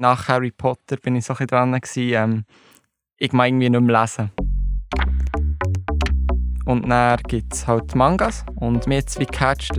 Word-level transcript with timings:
Nach 0.00 0.28
Harry 0.28 0.50
Potter 0.50 0.96
bin 0.96 1.14
ich 1.16 1.26
so 1.26 1.34
ein 1.34 1.46
dran. 1.46 1.78
Gewesen, 1.78 2.14
ähm, 2.14 2.44
ich 3.18 3.34
mag 3.34 3.48
irgendwie 3.48 3.68
nicht 3.68 3.82
mehr 3.82 4.00
lesen. 4.00 4.30
Und 6.64 6.88
dann 6.88 7.18
gibt 7.28 7.52
es 7.52 7.66
halt 7.66 7.94
Mangas 7.94 8.46
und 8.54 8.86
mir 8.86 8.94
jetzt 8.94 9.20
wie 9.20 9.26
gecatcht. 9.26 9.78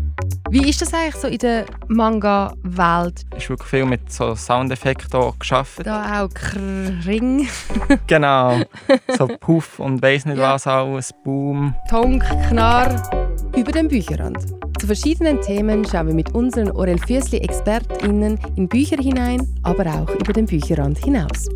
Wie 0.52 0.70
ist 0.70 0.80
das 0.80 0.94
eigentlich 0.94 1.16
so 1.16 1.28
in 1.28 1.40
der 1.40 1.66
Manga-Welt? 1.88 3.26
Ich 3.36 3.46
habe 3.46 3.50
wirklich 3.50 3.70
viel 3.70 3.86
mit 3.86 4.12
so 4.12 4.36
Soundeffekten 4.36 5.34
geschafft. 5.40 5.80
Da 5.84 6.22
auch 6.22 6.30
Kring. 6.30 7.50
genau. 8.08 8.62
So 9.18 9.28
Puff 9.28 9.80
und 9.80 10.04
weiss 10.04 10.26
nicht 10.26 10.38
ja. 10.38 10.54
was 10.54 10.68
alles, 10.68 11.12
Boom. 11.24 11.74
Tonk, 11.90 12.24
Knarr. 12.48 13.10
Über 13.56 13.72
den 13.72 13.88
Bücherrand. 13.88 14.38
Zu 14.82 14.88
verschiedenen 14.88 15.40
Themen 15.42 15.86
schauen 15.86 16.08
wir 16.08 16.16
mit 16.16 16.34
unseren 16.34 16.72
Orel 16.72 16.98
Fürsli 16.98 17.38
ExpertInnen 17.38 18.40
in 18.56 18.68
Bücher 18.68 18.98
hinein, 18.98 19.48
aber 19.62 19.86
auch 19.86 20.10
über 20.16 20.34
den 20.34 20.48
Bücherrand 20.48 20.98
hinaus. 20.98 21.50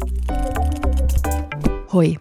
Hoi. 1.92 2.20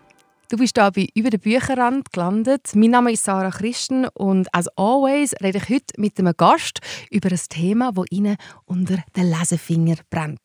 Du 0.48 0.56
bist 0.56 0.78
hier 0.78 0.90
bei 0.90 1.06
«Über 1.14 1.28
den 1.28 1.40
Bücherrand» 1.40 2.10
gelandet. 2.10 2.70
Mein 2.74 2.90
Name 2.90 3.12
ist 3.12 3.24
Sarah 3.24 3.50
Christen 3.50 4.06
und 4.14 4.48
as 4.54 4.66
always 4.78 5.34
rede 5.42 5.58
ich 5.58 5.68
heute 5.68 5.92
mit 5.98 6.18
einem 6.18 6.32
Gast 6.34 6.80
über 7.10 7.30
ein 7.30 7.40
Thema, 7.50 7.92
das 7.92 8.06
Ihnen 8.08 8.36
unter 8.64 8.96
den 9.14 9.28
Lesefinger 9.28 9.96
brennt. 10.08 10.40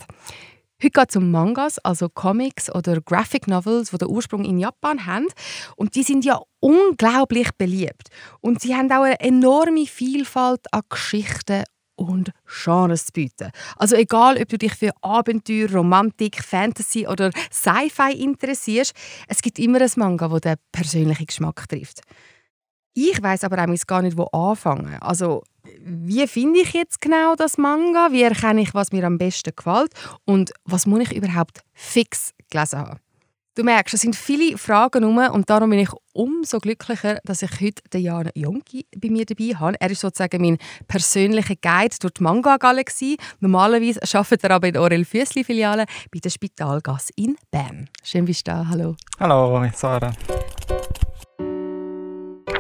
Heute 0.81 0.91
geht 0.91 1.09
es 1.09 1.15
um 1.17 1.29
Mangas, 1.29 1.77
also 1.79 2.07
Comics 2.07 2.73
oder 2.73 3.01
Graphic 3.01 3.47
Novels, 3.47 3.89
die 3.89 3.97
den 3.97 4.07
Ursprung 4.07 4.45
in 4.45 4.59
Japan 4.59 5.05
haben. 5.05 5.27
Und 5.75 5.95
die 5.95 6.03
sind 6.03 6.23
ja 6.23 6.39
unglaublich 6.61 7.49
beliebt. 7.57 8.07
Und 8.39 8.61
sie 8.61 8.73
haben 8.75 8.89
auch 8.89 9.03
eine 9.03 9.19
enorme 9.19 9.85
Vielfalt 9.85 10.61
an 10.71 10.83
Geschichten 10.88 11.65
und 11.97 12.31
Genres 12.45 13.07
zu 13.07 13.11
bieten. 13.11 13.52
Also 13.75 13.97
egal, 13.97 14.38
ob 14.41 14.47
du 14.47 14.57
dich 14.57 14.73
für 14.73 14.91
Abenteuer, 15.02 15.69
Romantik, 15.69 16.41
Fantasy 16.41 17.05
oder 17.05 17.31
Sci-Fi 17.52 18.13
interessierst, 18.13 18.93
es 19.27 19.41
gibt 19.41 19.59
immer 19.59 19.81
ein 19.81 19.91
Manga, 19.97 20.30
das 20.30 20.41
den 20.41 20.55
persönlichen 20.72 21.25
Geschmack 21.25 21.67
trifft. 21.67 22.00
Ich 22.94 23.22
weiß 23.22 23.44
aber 23.44 23.61
auch 23.61 23.88
gar 23.88 24.02
nicht, 24.02 24.17
wo 24.17 24.23
anfangen. 24.31 24.97
Also 25.02 25.44
wie 25.81 26.28
finde 26.28 26.59
ich 26.62 26.73
jetzt 26.73 27.02
genau 27.02 27.36
das 27.36 27.58
Manga? 27.58 28.09
Wie 28.12 28.23
erkenne 28.23 28.62
ich, 28.62 28.73
was 28.73 28.92
mir 28.92 29.06
am 29.06 29.17
besten 29.17 29.53
gefällt? 29.56 29.92
Und 30.25 30.52
was 30.66 30.86
muss 30.86 31.02
ich 31.02 31.16
überhaupt 31.16 31.62
fix 31.73 32.34
gelesen 32.50 32.80
haben? 32.80 33.00
Du 33.56 33.66
merkst, 33.66 33.94
es 33.94 34.02
sind 34.02 34.16
viele 34.16 34.58
Fragen 34.58 35.03
herum 35.03 35.36
und 35.36 35.50
darum 35.50 35.70
bin 35.72 35.80
ich 35.80 35.90
umso 36.14 36.59
glücklicher, 36.59 37.20
dass 37.25 37.42
ich 37.42 37.52
heute 37.59 37.81
den 37.92 38.03
Jan 38.03 38.30
Jonki 38.34 38.86
bei 38.95 39.09
mir 39.09 39.25
dabei 39.25 39.53
habe. 39.53 39.75
Er 39.81 39.92
ist 39.92 40.00
sozusagen 40.00 40.42
mein 40.42 40.58
persönlicher 40.88 41.56
Guide 41.62 41.95
durch 42.00 42.14
die 42.14 42.23
Manga-Galaxie. 42.23 43.17
Normalerweise 43.42 44.00
arbeitet 44.17 44.45
er 44.45 44.52
aber 44.52 44.67
in 44.70 44.78
Orel 44.78 45.03
Füssli-Filiale 45.03 45.86
bei 46.09 46.20
der 46.20 46.30
Spitalgasse 46.30 47.12
in 47.17 47.36
Bern. 47.52 47.90
Schön, 48.02 48.23
bist 48.23 48.47
du 48.47 48.52
da. 48.52 48.66
Hallo. 48.70 48.95
Hallo, 49.20 49.70
Sarah. 49.73 50.14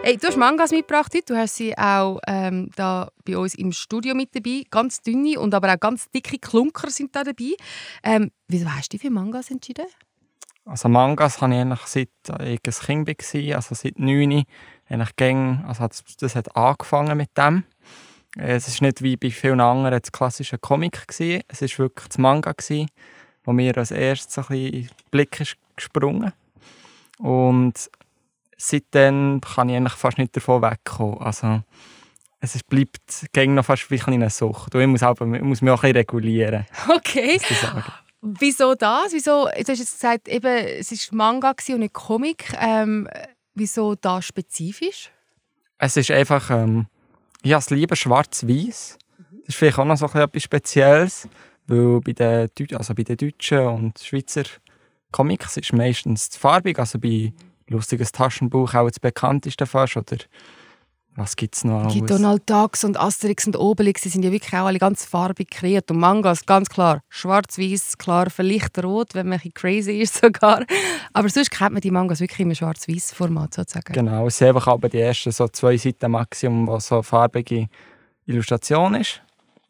Hey, 0.09 0.17
du 0.17 0.25
hast 0.25 0.37
Mangas 0.37 0.71
mitgebracht 0.71 1.13
heute. 1.13 1.33
Du 1.33 1.37
hast 1.37 1.57
sie 1.57 1.77
auch 1.77 2.19
ähm, 2.25 2.71
da 2.75 3.11
bei 3.25 3.37
uns 3.37 3.53
im 3.53 3.71
Studio 3.71 4.15
mit 4.15 4.33
dabei. 4.33 4.63
Ganz 4.71 5.03
dünne 5.03 5.39
und 5.39 5.53
aber 5.53 5.71
auch 5.71 5.79
ganz 5.79 6.09
dicke 6.09 6.39
Klunker 6.39 6.89
sind 6.89 7.15
da 7.15 7.23
dabei. 7.23 7.53
Ähm, 8.01 8.31
wieso 8.47 8.67
hast 8.73 8.91
du 8.91 8.97
dich 8.97 9.05
für 9.05 9.11
Mangas 9.11 9.51
entschieden? 9.51 9.85
Also 10.65 10.89
Mangas 10.89 11.39
habe 11.41 11.53
ich 11.53 11.59
eigentlich 11.59 11.81
seit 11.81 12.09
ich 12.41 12.59
ein 12.65 13.05
Kind 13.05 13.07
war, 13.07 13.55
also 13.55 13.75
seit 13.75 13.99
9 13.99 14.45
eigentlich 14.89 15.15
gang, 15.15 15.63
also 15.67 15.81
hat, 15.81 16.03
das 16.19 16.35
hat 16.35 16.55
angefangen 16.55 17.15
mit 17.15 17.37
dem. 17.37 17.65
Es 18.35 18.67
ist 18.67 18.81
nicht 18.81 19.03
wie 19.03 19.15
bei 19.15 19.29
vielen 19.29 19.61
anderen 19.61 20.01
das 20.01 20.11
klassische 20.11 20.57
Comic 20.57 21.07
gewesen. 21.07 21.43
es 21.47 21.61
ist 21.61 21.77
wirklich 21.77 22.07
das 22.07 22.17
Manga 22.17 22.53
gewesen, 22.53 22.89
wo 23.43 23.53
mir 23.53 23.77
als 23.77 23.91
erstes 23.91 24.39
ein 24.39 24.45
bisschen 24.45 24.73
in 24.73 24.81
den 24.87 24.89
Blick 25.11 25.39
ist 25.39 25.55
gesprungen. 25.75 26.33
Und 27.19 27.91
seitdem 28.59 29.41
kann 29.41 29.69
ich 29.69 29.75
eigentlich 29.75 29.93
fast 29.93 30.17
nicht 30.17 30.35
davon 30.35 30.61
wegkommen. 30.61 31.19
Also 31.19 31.61
es 32.41 32.63
bleibt 32.63 33.27
gegen 33.31 33.55
noch 33.55 33.65
fast 33.65 33.89
wie 33.89 34.01
eine 34.01 34.29
Sucht. 34.29 34.75
Und 34.75 34.81
ich 34.81 34.87
muss, 34.87 35.03
auch, 35.03 35.19
ich 35.19 35.41
muss 35.41 35.61
mich 35.61 35.71
auch 35.71 35.83
ein 35.83 35.93
bisschen 35.93 35.97
regulieren. 35.97 36.65
Okay. 36.89 37.39
Wieso 38.21 38.75
das? 38.75 39.13
Wieso, 39.13 39.45
du 39.45 39.51
hast 39.51 39.79
jetzt 39.79 39.93
gesagt, 39.93 40.27
eben, 40.27 40.45
es 40.47 40.91
war 40.91 41.15
Manga 41.15 41.55
und 41.69 41.79
nicht 41.79 41.93
Comic. 41.93 42.53
Ähm, 42.59 43.07
wieso 43.55 43.95
da 43.95 44.21
spezifisch? 44.21 45.09
Es 45.77 45.95
ist 45.95 46.11
einfach, 46.11 46.49
ähm, 46.51 46.87
ich 47.41 47.53
habe 47.53 47.61
es 47.61 47.69
lieber 47.69 47.95
schwarz-weiß. 47.95 48.97
Das 49.29 49.47
ist 49.47 49.55
vielleicht 49.55 49.79
auch 49.79 49.85
noch 49.85 49.95
so 49.95 50.05
etwas 50.07 50.43
Spezielles, 50.43 51.29
weil 51.67 52.01
bei 52.01 52.11
den, 52.11 52.49
also 52.75 52.93
bei 52.93 53.03
den 53.03 53.15
deutschen 53.15 53.59
und 53.59 53.99
Schweizer 53.99 54.43
Comics 55.11 55.55
ist 55.55 55.71
meistens 55.71 56.35
farbig, 56.35 56.77
also 56.77 56.99
bei 56.99 57.33
«Lustiges 57.69 58.11
Taschenbuch» 58.11 58.73
auch 58.73 58.87
das 58.87 58.99
bekannteste 58.99 59.65
fast, 59.65 59.97
oder 59.97 60.17
was 61.19 61.35
gibt 61.35 61.55
es 61.55 61.65
noch 61.65 61.91
Die 61.91 62.01
Donald 62.01 62.49
Ducks 62.49 62.85
und 62.85 62.97
Asterix 62.97 63.45
und 63.45 63.57
Obelix 63.57 64.01
die 64.01 64.09
sind 64.09 64.23
ja 64.23 64.31
wirklich 64.31 64.53
auch 64.53 64.67
alle 64.67 64.79
ganz 64.79 65.03
farbig 65.03 65.49
kreiert. 65.49 65.91
Und 65.91 65.97
Mangas, 65.97 66.45
ganz 66.45 66.69
klar, 66.69 67.01
schwarz-weiß, 67.09 67.97
klar, 67.97 68.29
vielleicht 68.29 68.81
rot, 68.81 69.15
wenn 69.15 69.27
man 69.27 69.41
ein 69.43 69.53
crazy 69.53 69.99
ist 69.99 70.15
sogar. 70.21 70.63
Aber 71.11 71.27
sonst 71.27 71.51
kennt 71.51 71.73
man 71.73 71.81
die 71.81 71.91
Mangas 71.91 72.21
wirklich 72.21 72.39
im 72.39 72.55
schwarz-weiß 72.55 73.11
Format 73.13 73.53
sozusagen. 73.53 73.91
Genau, 73.91 74.27
es 74.27 74.37
sind 74.37 74.47
einfach 74.47 74.67
aber 74.67 74.87
die 74.87 74.99
ersten 74.99 75.31
so 75.31 75.47
zwei 75.49 75.75
Seiten 75.75 76.09
Maximum, 76.09 76.67
wo 76.67 76.79
so 76.79 77.01
farbige 77.01 77.67
Illustration 78.25 78.95
ist. 78.95 79.21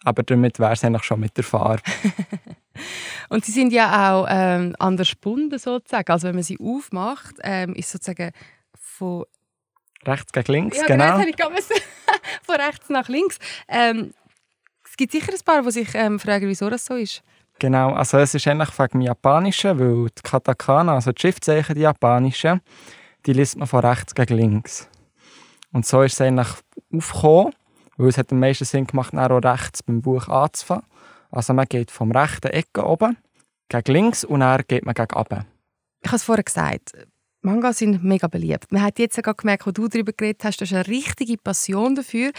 Aber 0.03 0.21
damit 0.21 0.59
wäre 0.59 0.73
es 0.73 0.83
eigentlich 0.83 1.03
schon 1.03 1.19
mit 1.19 1.35
der 1.35 1.43
Farbe. 1.43 1.81
und 3.29 3.45
sie 3.45 3.51
sind 3.51 3.73
ja 3.73 4.13
auch 4.13 4.27
ähm, 4.29 4.75
anders 4.79 5.11
gebunden 5.11 5.57
sozusagen. 5.57 6.11
Also 6.11 6.27
wenn 6.27 6.35
man 6.35 6.43
sie 6.43 6.59
aufmacht, 6.59 7.35
ähm, 7.43 7.73
ist 7.75 7.91
sozusagen 7.91 8.31
von 8.77 9.25
Rechts 10.05 10.31
gegen 10.31 10.51
links, 10.53 10.77
ja, 10.77 10.85
genau. 10.85 11.17
genau. 11.17 11.27
Ich 11.27 11.65
von 12.43 12.55
rechts 12.55 12.89
nach 12.89 13.09
links. 13.09 13.37
Ähm, 13.67 14.13
es 14.85 14.95
gibt 14.95 15.11
sicher 15.11 15.31
ein 15.31 15.39
paar, 15.43 15.61
die 15.61 15.71
sich 15.71 15.93
ähm, 15.93 16.19
fragen, 16.19 16.47
wieso 16.47 16.69
das 16.69 16.85
so 16.85 16.95
ist. 16.95 17.21
Genau, 17.59 17.91
also 17.93 18.17
es 18.17 18.33
ist 18.33 18.47
eigentlich 18.47 18.77
wegen 18.79 18.99
dem 18.99 19.01
Japanischen, 19.01 19.77
weil 19.77 20.09
die 20.09 20.21
Katakana, 20.23 20.95
also 20.95 21.11
die 21.11 21.19
Schriftzeichen, 21.19 21.75
die 21.75 21.81
japanischen, 21.81 22.61
die 23.25 23.33
liest 23.33 23.57
man 23.57 23.67
von 23.67 23.81
rechts 23.81 24.15
gegen 24.15 24.37
links. 24.37 24.87
Und 25.73 25.85
so 25.85 26.01
ist 26.01 26.13
es 26.13 26.21
eigentlich 26.21 26.47
aufgekommen, 26.93 27.53
weil 27.97 28.07
es 28.07 28.17
hat 28.17 28.31
am 28.31 28.39
meisten 28.39 28.63
Sinn 28.63 28.87
gemacht, 28.87 29.13
auch 29.13 29.43
rechts 29.43 29.83
beim 29.83 30.01
Buch 30.01 30.29
anzufangen. 30.29 30.85
Also 31.31 31.53
man 31.53 31.65
geht 31.65 31.91
vom 31.91 32.11
rechten 32.11 32.47
Ecke 32.47 32.85
oben 32.85 33.17
gegen 33.69 33.93
links 33.93 34.23
und 34.23 34.39
dann 34.39 34.61
geht 34.67 34.85
man 34.85 34.95
gegen 34.95 35.15
oben. 35.15 35.45
Ich 36.01 36.07
habe 36.07 36.17
es 36.17 36.23
vorher 36.23 36.43
gesagt, 36.43 36.93
Mangas 37.41 37.77
sind 37.77 38.03
mega 38.03 38.27
beliebt. 38.27 38.71
Man 38.71 38.81
hat 38.81 38.99
jetzt 38.99 39.15
sogar 39.15 39.33
gemerkt, 39.33 39.65
wo 39.65 39.71
du 39.71 39.87
darüber 39.87 40.11
geredet 40.11 40.43
hast, 40.43 40.59
du 40.59 40.65
hast 40.65 40.73
eine 40.73 40.87
richtige 40.87 41.37
Passion 41.37 41.95
dafür. 41.95 42.31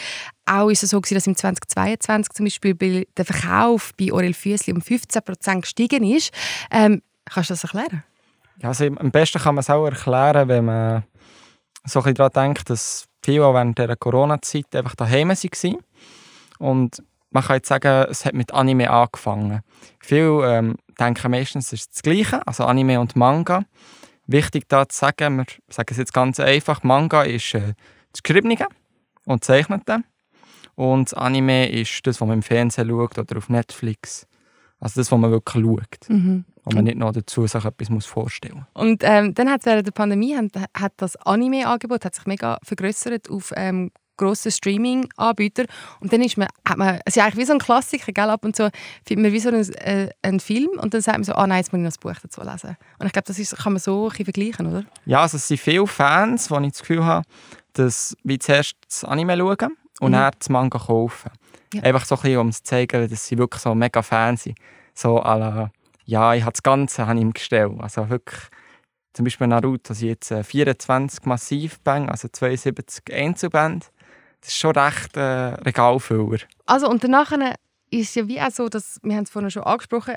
Auch 0.44 0.68
ist 0.68 0.82
es 0.82 0.90
so, 0.90 1.00
dass 1.00 1.26
im 1.26 1.36
2022 1.36 2.32
zum 2.34 2.44
Beispiel 2.44 3.06
der 3.16 3.24
Verkauf 3.24 3.92
bei 3.98 4.12
Orel 4.12 4.34
Füssli 4.34 4.74
um 4.74 4.80
15% 4.80 5.62
gestiegen 5.62 6.04
ist. 6.04 6.32
Ähm, 6.70 7.02
kannst 7.24 7.48
du 7.48 7.54
das 7.54 7.64
erklären? 7.64 8.04
Ja, 8.60 8.68
also 8.68 8.84
am 8.84 9.10
besten 9.10 9.40
kann 9.40 9.54
man 9.54 9.60
es 9.60 9.70
auch 9.70 9.86
erklären, 9.86 10.48
wenn 10.48 10.66
man 10.66 11.04
so 11.84 12.02
ein 12.02 12.14
daran 12.14 12.32
denkt, 12.32 12.68
dass 12.68 13.06
viele 13.24 13.54
während 13.54 13.78
der 13.78 13.96
Corona-Zeit 13.96 14.76
einfach 14.76 14.96
daheim 14.96 15.30
waren. 15.30 15.76
Und 16.58 17.02
man 17.30 17.44
kann 17.44 17.56
jetzt 17.56 17.68
sagen, 17.68 18.06
es 18.10 18.24
hat 18.24 18.34
mit 18.34 18.52
Anime 18.52 18.90
angefangen. 18.90 19.60
Viele 20.00 20.58
ähm, 20.58 20.76
denken 20.98 21.30
meistens, 21.30 21.66
es 21.72 21.80
ist 21.80 21.94
das 21.94 22.02
Gleiche, 22.02 22.46
also 22.46 22.64
Anime 22.64 23.00
und 23.00 23.16
Manga. 23.16 23.64
Wichtig 24.26 24.68
da 24.68 24.88
zu 24.88 24.98
sagen, 24.98 25.38
wir 25.38 25.46
sagen 25.68 25.88
es 25.90 25.96
jetzt 25.96 26.12
ganz 26.12 26.38
einfach, 26.40 26.82
Manga 26.82 27.22
ist 27.22 27.54
äh, 27.54 27.74
das 28.12 28.22
Geschriebene 28.22 28.56
und 29.26 29.44
Zeichnete 29.44 30.02
und 30.74 31.16
Anime 31.16 31.68
ist 31.70 32.06
das, 32.06 32.20
was 32.20 32.28
man 32.28 32.38
im 32.38 32.42
Fernsehen 32.42 32.88
schaut 32.88 33.18
oder 33.18 33.36
auf 33.38 33.48
Netflix. 33.48 34.26
Also 34.80 35.00
das, 35.00 35.12
was 35.12 35.18
man 35.18 35.30
wirklich 35.30 35.64
schaut. 35.64 36.08
Mhm. 36.08 36.44
Und 36.64 36.74
man 36.74 36.84
nicht 36.84 36.98
noch 36.98 37.12
dazu 37.12 37.46
sich 37.46 37.64
etwas 37.64 37.90
muss 37.90 38.06
vorstellen 38.06 38.66
muss. 38.72 38.84
Und 38.84 39.02
ähm, 39.04 39.34
dann 39.34 39.50
hat 39.50 39.64
während 39.66 39.86
der 39.86 39.92
Pandemie 39.92 40.36
hat, 40.36 40.46
hat 40.74 40.92
das 40.96 41.16
Anime-Angebot 41.16 42.02
sich 42.14 42.26
mega 42.26 42.58
vergrößert 42.62 43.30
auf 43.30 43.52
ähm, 43.56 43.90
grossen 44.20 44.52
Streaming-Anbieter. 44.52 45.64
Und 46.00 46.12
dann 46.12 46.22
ist 46.22 46.36
man, 46.36 46.48
hat 46.68 46.76
man, 46.78 47.00
es 47.04 47.16
ist 47.16 47.22
eigentlich 47.22 47.36
wie 47.36 47.44
so 47.44 47.54
ein 47.54 47.58
Klassiker, 47.58 48.12
gell? 48.12 48.30
ab 48.30 48.44
und 48.44 48.54
zu 48.54 48.70
findet 49.06 49.24
man 49.24 49.32
wie 49.32 49.40
so 49.40 49.48
einen, 49.48 49.72
äh, 49.74 50.10
einen 50.22 50.40
Film 50.40 50.70
und 50.78 50.94
dann 50.94 51.00
sagt 51.00 51.18
man 51.18 51.24
so, 51.24 51.32
ah 51.34 51.46
nein, 51.46 51.58
jetzt 51.58 51.72
muss 51.72 51.78
ich 51.78 51.84
noch 51.84 51.90
das 51.90 51.98
Buch 51.98 52.20
dazu 52.22 52.42
lesen. 52.42 52.76
Und 52.98 53.06
ich 53.06 53.12
glaube, 53.12 53.26
das 53.26 53.38
ist, 53.38 53.56
kann 53.56 53.72
man 53.72 53.80
so 53.80 54.08
ein 54.08 54.24
vergleichen, 54.24 54.66
oder? 54.66 54.84
Ja, 55.06 55.22
also 55.22 55.36
es 55.36 55.48
sind 55.48 55.58
viele 55.58 55.86
Fans, 55.86 56.50
wo 56.50 56.58
ich 56.58 56.72
das 56.72 56.80
Gefühl 56.80 57.04
habe, 57.04 57.26
dass 57.72 58.16
wir 58.22 58.38
zuerst 58.38 58.76
das 58.86 59.04
Anime 59.04 59.36
schauen 59.36 59.76
und 60.00 60.10
mhm. 60.10 60.14
dann 60.14 60.32
das 60.38 60.48
Manga 60.48 60.78
kaufen. 60.78 61.30
Ja. 61.74 61.82
Einfach 61.82 62.04
so 62.04 62.16
ein 62.16 62.22
bisschen, 62.22 62.38
um 62.38 62.52
zu 62.52 62.62
zeigen, 62.62 63.08
dass 63.08 63.26
sie 63.26 63.38
wirklich 63.38 63.62
so 63.62 63.74
mega 63.74 64.02
Fans 64.02 64.42
sind. 64.42 64.58
So 64.94 65.18
la, 65.18 65.70
ja, 66.04 66.34
ich 66.34 66.42
habe 66.42 66.52
das 66.52 66.62
Ganze 66.62 67.06
habe 67.06 67.20
ihm 67.20 67.32
gestellt. 67.32 67.72
Also 67.78 68.08
wirklich, 68.10 68.40
zum 69.12 69.24
Beispiel 69.24 69.46
Naruto 69.46 69.94
sind 69.94 70.08
jetzt 70.08 70.32
24 70.32 71.24
Massivbände, 71.24 72.10
also 72.10 72.28
72 72.28 73.14
Einzelbände 73.14 73.86
das 74.40 74.48
ist 74.48 74.58
schon 74.58 74.72
recht 74.72 75.16
äh, 75.16 75.20
Regalfüller. 75.20 76.38
Also 76.66 76.88
und 76.88 77.04
danach 77.04 77.32
ist 77.90 78.10
es 78.10 78.14
ja 78.14 78.28
wie 78.28 78.40
auch 78.40 78.50
so, 78.50 78.68
dass, 78.68 78.98
wir 79.02 79.16
haben 79.16 79.24
es 79.24 79.30
vorhin 79.30 79.50
schon 79.50 79.64
angesprochen, 79.64 80.16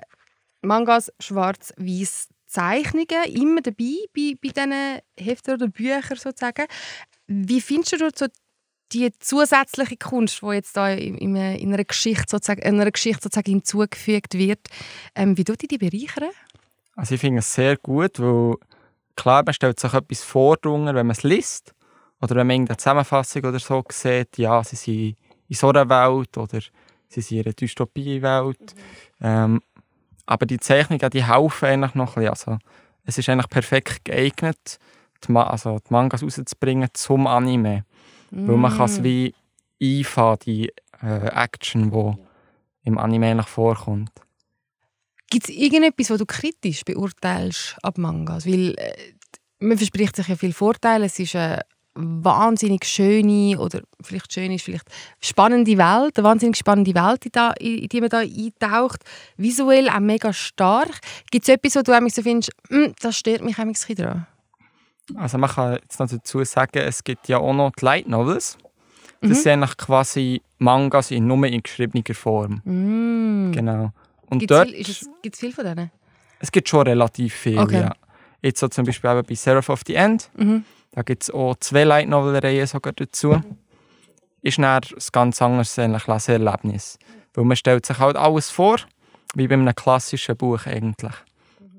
Mangas, 0.62 1.12
schwarz-weiß 1.20 2.30
Zeichnungen, 2.46 3.24
immer 3.34 3.62
dabei 3.62 3.96
bei, 4.14 4.36
bei 4.42 4.50
diesen 4.50 4.74
Heften 5.20 5.56
oder 5.56 5.68
Büchern 5.68 6.18
sozusagen. 6.18 6.66
Wie 7.28 7.62
findest 7.62 7.94
du 7.94 8.10
so 8.16 8.28
die 8.94 9.12
zusätzliche 9.18 9.98
Kunst, 9.98 10.42
die 10.42 10.48
jetzt 10.48 10.78
da 10.78 10.90
in, 10.92 11.18
in, 11.18 11.74
einer 11.74 11.84
Geschichte 11.84 12.26
sozusagen, 12.28 12.62
in 12.62 12.80
einer 12.80 12.92
Geschichte 12.92 13.24
sozusagen 13.24 13.52
hinzugefügt 13.52 14.36
wird, 14.36 14.60
ähm, 15.16 15.36
wie 15.38 15.44
die 15.44 15.68
die 15.68 15.78
bereichern? 15.78 16.30
Also 16.96 17.16
ich 17.16 17.22
finde 17.22 17.40
es 17.40 17.52
sehr 17.52 17.76
gut, 17.78 18.20
weil 18.20 18.56
klar, 19.16 19.44
man 19.44 19.54
stellt 19.54 19.80
sich 19.80 19.94
etwas 19.94 20.24
vor, 20.24 20.58
wenn 20.64 20.94
man 20.94 21.10
es 21.10 21.24
liest 21.24 21.74
oder 22.24 22.38
wenn 22.38 22.48
man 22.48 22.56
irgendeine 22.56 22.78
Zusammenfassung 22.78 23.44
oder 23.44 23.60
so 23.60 23.84
sieht, 23.92 24.38
ja, 24.38 24.64
sie 24.64 24.78
sind 24.78 25.18
in 25.50 25.56
so 25.56 25.70
einer 25.70 25.90
Welt 25.90 26.38
oder 26.38 26.62
sie 27.10 27.22
sind 27.22 27.40
in 27.40 27.46
einer 27.46 27.54
Dystopie-Welt. 27.54 28.76
Mhm. 29.20 29.26
Ähm, 29.26 29.62
aber 30.26 30.46
die 30.46 30.58
Zeichnungen, 30.58 31.10
die 31.10 31.26
helfen 31.26 31.66
eigentlich 31.66 31.96
noch 31.96 32.16
ein 32.16 32.24
bisschen. 32.24 32.30
Also, 32.30 32.58
es 33.04 33.18
ist 33.18 33.28
eigentlich 33.28 33.50
perfekt 33.50 34.06
geeignet, 34.06 34.80
die, 35.28 35.36
also 35.36 35.80
die 35.80 35.92
Mangas 35.92 36.24
rauszubringen 36.24 36.88
zum 36.94 37.28
Anime. 37.28 37.84
Mm. 38.32 38.48
Weil 38.48 38.56
man 38.56 38.78
kann 38.78 38.86
es 38.86 39.02
mm. 39.02 39.04
wie 39.04 39.36
einfahren, 39.82 40.40
die 40.46 40.72
äh, 41.02 41.28
Action, 41.28 41.92
die 41.92 42.88
im 42.88 42.98
Anime 42.98 43.32
eigentlich 43.32 43.48
vorkommt. 43.48 44.12
Gibt 45.30 45.50
es 45.50 45.54
irgendetwas, 45.54 46.10
was 46.10 46.20
du 46.20 46.26
kritisch 46.26 46.86
beurteilst 46.86 47.76
ab 47.84 47.98
Mangas? 47.98 48.46
Weil 48.46 48.76
äh, 48.78 48.94
man 49.60 49.78
verspricht 49.78 50.16
sich 50.16 50.30
ja 50.30 50.38
viele 50.38 50.54
Vorteile. 50.54 51.06
Es 51.06 51.20
ist 51.20 51.36
eine 51.36 51.64
wahnsinnig 51.96 52.86
schöne 52.86 53.60
oder 53.60 53.82
vielleicht 54.02 54.34
schön 54.34 54.52
ist 54.52 54.66
vielleicht 54.66 54.88
spannende 55.20 55.78
Welt, 55.78 56.18
eine 56.18 56.24
wahnsinnig 56.24 56.58
spannende 56.58 56.94
Welt, 56.96 57.26
in 57.60 57.88
die 57.88 58.02
man 58.02 58.10
da 58.10 58.20
eintaucht. 58.20 59.04
Visuell 59.38 59.90
auch 59.90 60.00
mega 60.00 60.34
stark. 60.34 61.00
Gibt 61.30 61.48
es 61.48 61.50
etwas, 61.50 61.76
wo 61.76 61.82
du 61.82 62.10
so 62.10 62.22
findest, 62.22 62.52
hm, 62.70 62.94
das 63.02 63.18
stört 63.18 63.44
mich 63.44 63.58
ein 63.60 63.72
bisschen 63.72 63.96
daran? 63.96 64.28
Also 65.16 65.38
man 65.38 65.50
kann 65.50 65.74
jetzt 65.74 66.00
noch 66.00 66.10
dazu 66.10 66.44
sagen, 66.44 66.80
es 66.80 67.04
gibt 67.04 67.28
ja 67.28 67.38
auch 67.38 67.54
noch 67.54 67.72
die 67.72 67.86
Light 67.86 68.08
Novels. 68.08 68.58
Das 69.22 69.30
mhm. 69.30 69.36
sind 69.36 69.78
quasi 69.78 70.42
Mangas 70.58 71.12
in 71.12 71.28
nur 71.28 71.46
in 71.46 71.62
geschriebener 71.62 72.04
Form. 72.14 72.62
Mhm. 72.66 73.52
Genau. 73.54 73.92
Gibt 74.32 74.52
es 74.52 75.08
viel, 75.22 75.32
viel 75.32 75.54
von 75.54 75.64
denen? 75.64 75.92
Es 76.40 76.52
gibt 76.52 76.68
schon 76.68 76.82
relativ 76.88 77.34
viel, 77.34 77.60
okay. 77.60 77.82
ja. 77.82 77.94
Jetzt 78.42 78.60
so 78.60 78.68
zum 78.68 78.86
Beispiel 78.86 79.24
bei 79.24 79.36
Seraph 79.36 79.70
of 79.70 79.82
the 79.88 79.96
End. 79.96 80.30
Mhm. 80.36 80.66
Da 80.94 81.02
gibt 81.02 81.24
es 81.24 81.32
auch 81.32 81.56
zwei 81.60 81.84
Light 81.84 82.08
Novel-Reihen 82.08 82.68
sogar 82.68 82.94
dazu. 82.94 83.42
Ist 84.42 84.60
dann 84.60 84.66
ein 84.66 84.82
ganz 85.12 85.42
anderes 85.42 85.76
Leseerlebnis. 85.78 87.00
Weil 87.34 87.46
man 87.46 87.58
stellt 87.58 87.86
sich 87.86 87.98
halt 87.98 88.16
alles 88.16 88.50
vor, 88.50 88.78
wie 89.34 89.48
bei 89.48 89.56
einem 89.56 89.74
klassischen 89.74 90.38
Buch 90.38 90.66
eigentlich. 90.68 91.14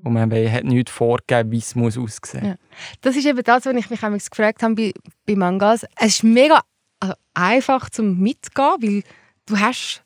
Und 0.03 0.13
man 0.13 0.31
hat 0.31 0.63
nichts 0.65 0.91
vorgegeben, 0.91 1.51
wie 1.51 1.57
es 1.57 1.75
muss 1.75 1.97
aussehen 1.97 2.41
muss. 2.41 2.49
Ja. 2.49 2.55
Das 3.01 3.15
ist 3.15 3.25
eben 3.25 3.41
das, 3.41 3.65
was 3.65 3.73
ich 3.73 3.89
mich 3.89 4.29
gefragt 4.29 4.61
habe 4.61 4.75
bei, 4.75 4.93
bei 5.25 5.35
Mangas. 5.35 5.85
Es 5.95 6.15
ist 6.15 6.23
mega 6.23 6.61
also 6.99 7.15
einfach 7.33 7.89
zum 7.89 8.19
Mitgehen, 8.19 8.75
weil 8.81 9.03
du 9.45 9.59
hast 9.59 10.03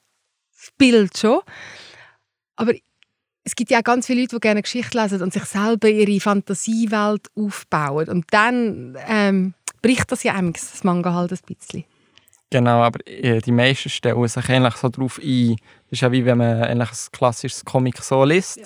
das 0.54 0.72
Bild 0.78 1.18
schon. 1.18 1.42
Aber 2.56 2.74
es 3.50 3.56
gibt 3.56 3.72
ja 3.72 3.80
auch 3.80 3.84
ganz 3.84 4.06
viele 4.06 4.22
Leute, 4.22 4.36
die 4.36 4.42
gerne 4.42 4.62
Geschichte 4.62 4.96
lesen 4.96 5.24
und 5.24 5.34
sich 5.34 5.44
selber 5.46 5.90
ihre 5.90 6.20
Fantasiewelt 6.20 7.30
aufbauen. 7.36 8.08
Und 8.08 8.26
dann 8.30 8.96
ähm, 9.08 9.56
bricht 9.82 10.12
das 10.12 10.22
ja 10.22 10.36
eigentlich 10.36 10.64
das 10.70 10.84
Manga 10.84 11.16
halt 11.16 11.32
ein 11.32 11.40
bisschen. 11.48 11.84
Genau, 12.52 12.84
aber 12.84 13.00
äh, 13.08 13.42
die 13.42 13.52
meisten 13.52 13.90
stellen 13.90 14.28
sich 14.28 14.50
eigentlich 14.50 14.76
so 14.76 14.90
darauf 14.90 15.20
ein. 15.20 15.56
Das 15.86 15.94
ist 15.94 16.02
ja 16.02 16.12
wie 16.12 16.26
wenn 16.26 16.38
man 16.38 16.62
eigentlich 16.62 16.92
ein 16.92 17.12
klassisches 17.12 17.66
Comic 17.66 17.98
so 17.98 18.24
liest. 18.24 18.58
Ja. 18.58 18.66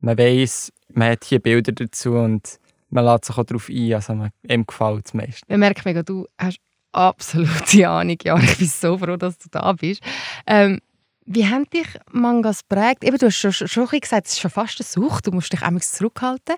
Man 0.00 0.16
weiß, 0.16 0.72
man 0.94 1.10
hat 1.10 1.24
hier 1.24 1.40
Bilder 1.40 1.72
dazu 1.72 2.12
und 2.12 2.58
man 2.88 3.04
lässt 3.04 3.26
sich 3.26 3.36
auch 3.36 3.44
darauf 3.44 3.68
ein. 3.68 3.92
Also 3.92 4.14
man, 4.14 4.30
ihm 4.48 4.64
gefällt 4.66 5.06
es 5.06 5.14
meistens. 5.14 5.48
Man 5.48 5.60
merkt 5.60 5.84
mega, 5.84 6.02
du 6.02 6.26
hast 6.38 6.58
absolute 6.92 7.86
Ahnung. 7.88 8.16
Ja, 8.22 8.38
ich 8.38 8.56
bin 8.56 8.66
so 8.66 8.96
froh, 8.96 9.16
dass 9.16 9.36
du 9.36 9.48
da 9.50 9.74
bist. 9.74 10.02
Ähm, 10.46 10.80
wie 11.26 11.46
haben 11.46 11.68
dich 11.70 11.86
Mangas 12.10 12.62
prägt? 12.62 13.04
Eben, 13.04 13.18
du 13.18 13.26
hast 13.26 13.36
schon, 13.36 13.52
schon 13.52 13.86
gesagt, 13.86 14.26
es 14.26 14.32
ist 14.34 14.40
schon 14.40 14.50
fast 14.50 14.80
eine 14.80 14.86
Sucht. 14.86 15.26
Du 15.26 15.32
musst 15.32 15.52
dich 15.52 15.62
einmal 15.62 15.82
zurückhalten. 15.82 16.56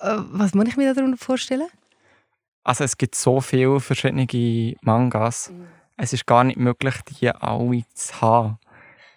Äh, 0.00 0.16
was 0.30 0.54
muss 0.54 0.68
ich 0.68 0.76
mir 0.76 0.92
darunter 0.94 1.16
vorstellen? 1.16 1.68
Also 2.62 2.84
es 2.84 2.96
gibt 2.96 3.14
so 3.14 3.40
viele 3.40 3.80
verschiedene 3.80 4.74
Mangas. 4.82 5.50
Mhm. 5.50 5.66
Es 5.96 6.12
ist 6.12 6.26
gar 6.26 6.44
nicht 6.44 6.58
möglich, 6.58 6.94
die 7.20 7.28
alle 7.28 7.84
zu 7.94 8.20
haben. 8.20 8.58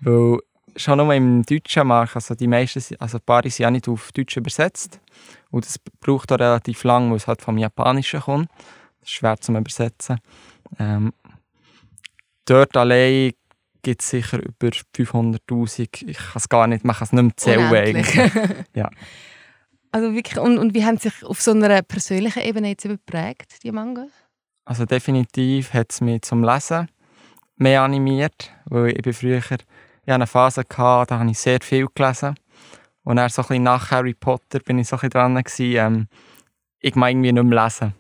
Weil 0.01 0.39
schon 0.75 0.98
nur 0.98 1.13
im 1.13 1.44
Deutschen 1.44 1.88
Markt, 1.88 2.16
also 2.16 2.36
die 2.36 2.48
meisten, 2.48 2.95
also 3.00 3.18
ein 3.18 3.24
paar 3.25 3.44
sind 3.44 3.60
ja 3.60 3.72
nicht 3.72 3.88
auf 3.88 4.12
Deutsch 4.12 4.38
übersetzt. 4.38 5.00
Und 5.50 5.66
das 5.66 5.80
braucht 6.00 6.31
auch 6.31 6.39
relativ 6.39 6.84
lang, 6.84 7.10
weil 7.10 7.18
es 7.18 7.28
halt 7.28 7.42
vom 7.42 7.57
Japanischen 7.57 8.22
kommt. 8.22 8.50
Das 9.00 9.10
ist 9.10 9.16
schwer 9.16 9.38
zu 9.38 9.54
übersetzen. 9.54 10.19
Ähm, 10.80 11.13
dort 12.45 12.75
allein 12.75 13.34
gibt 13.81 14.01
es 14.01 14.09
sicher 14.09 14.39
über 14.39 14.69
500'000. 14.69 16.07
Ich 16.07 16.18
kann 16.18 16.31
es 16.35 16.50
gar 16.50 16.68
nicht, 16.68 16.83
man 16.83 16.95
kann 16.95 17.06
es 17.06 17.13
nicht 17.13 17.24
mehr 17.24 17.38
zählen 17.38 17.74
eigentlich. 17.74 18.15
ja. 18.74 18.89
Also 19.91 20.13
wirklich, 20.13 20.38
und, 20.38 20.57
und 20.57 20.74
wie 20.74 20.85
haben 20.85 20.97
sich 20.97 21.24
auf 21.24 21.41
so 21.41 21.51
einer 21.51 21.81
persönlichen 21.81 22.44
Ebene 22.44 22.69
jetzt 22.69 22.83
geprägt, 22.83 23.63
die 23.63 23.71
Mangas? 23.71 24.12
Also 24.65 24.85
definitiv 24.85 25.74
hat 25.74 25.91
es 25.91 26.01
mich 26.01 26.24
zum 26.24 26.44
Lesen 26.44 26.89
mehr 27.56 27.81
animiert, 27.81 28.51
weil 28.65 28.94
ich 28.97 29.15
früher 29.15 29.39
ich 29.39 30.13
eine 30.13 30.27
Phase 30.27 30.62
hatte, 30.62 31.09
da 31.09 31.19
habe 31.19 31.29
ich 31.29 31.39
sehr 31.39 31.59
viel 31.62 31.88
gelesen. 31.94 32.35
Und 33.03 33.18
dann 33.18 33.29
so 33.29 33.41
ein 33.41 33.47
bisschen 33.47 33.63
nach 33.63 33.91
Harry 33.91 34.13
Potter 34.13 34.59
bin 34.59 34.79
ich 34.79 34.88
so 34.88 34.97
ein 34.97 35.09
dran 35.09 35.35
gewesen, 35.35 35.75
ähm, 35.75 36.07
ich 36.79 36.95
mag 36.95 37.12
irgendwie 37.12 37.31
nicht 37.31 37.44
mehr 37.44 37.63
lesen. 37.63 37.94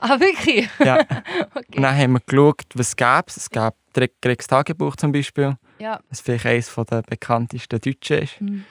Ah, 0.00 0.20
wirklich? 0.20 0.68
Ja. 0.78 1.00
okay. 1.54 1.64
Und 1.76 1.82
dann 1.82 1.96
haben 1.96 2.12
wir 2.12 2.20
geschaut, 2.20 2.64
was 2.74 2.88
es 2.88 2.96
gab. 2.96 3.28
Es 3.28 3.50
gab 3.50 3.76
Greggs 4.22 4.46
Tagebuch 4.46 4.96
zum 4.96 5.12
Beispiel. 5.12 5.56
Ja. 5.78 6.00
Das 6.08 6.20
vielleicht 6.20 6.46
eines 6.46 6.74
der 6.74 7.02
bekanntesten 7.02 7.80
Deutschen 7.80 8.22
ist. 8.22 8.40
Mhm. 8.40 8.64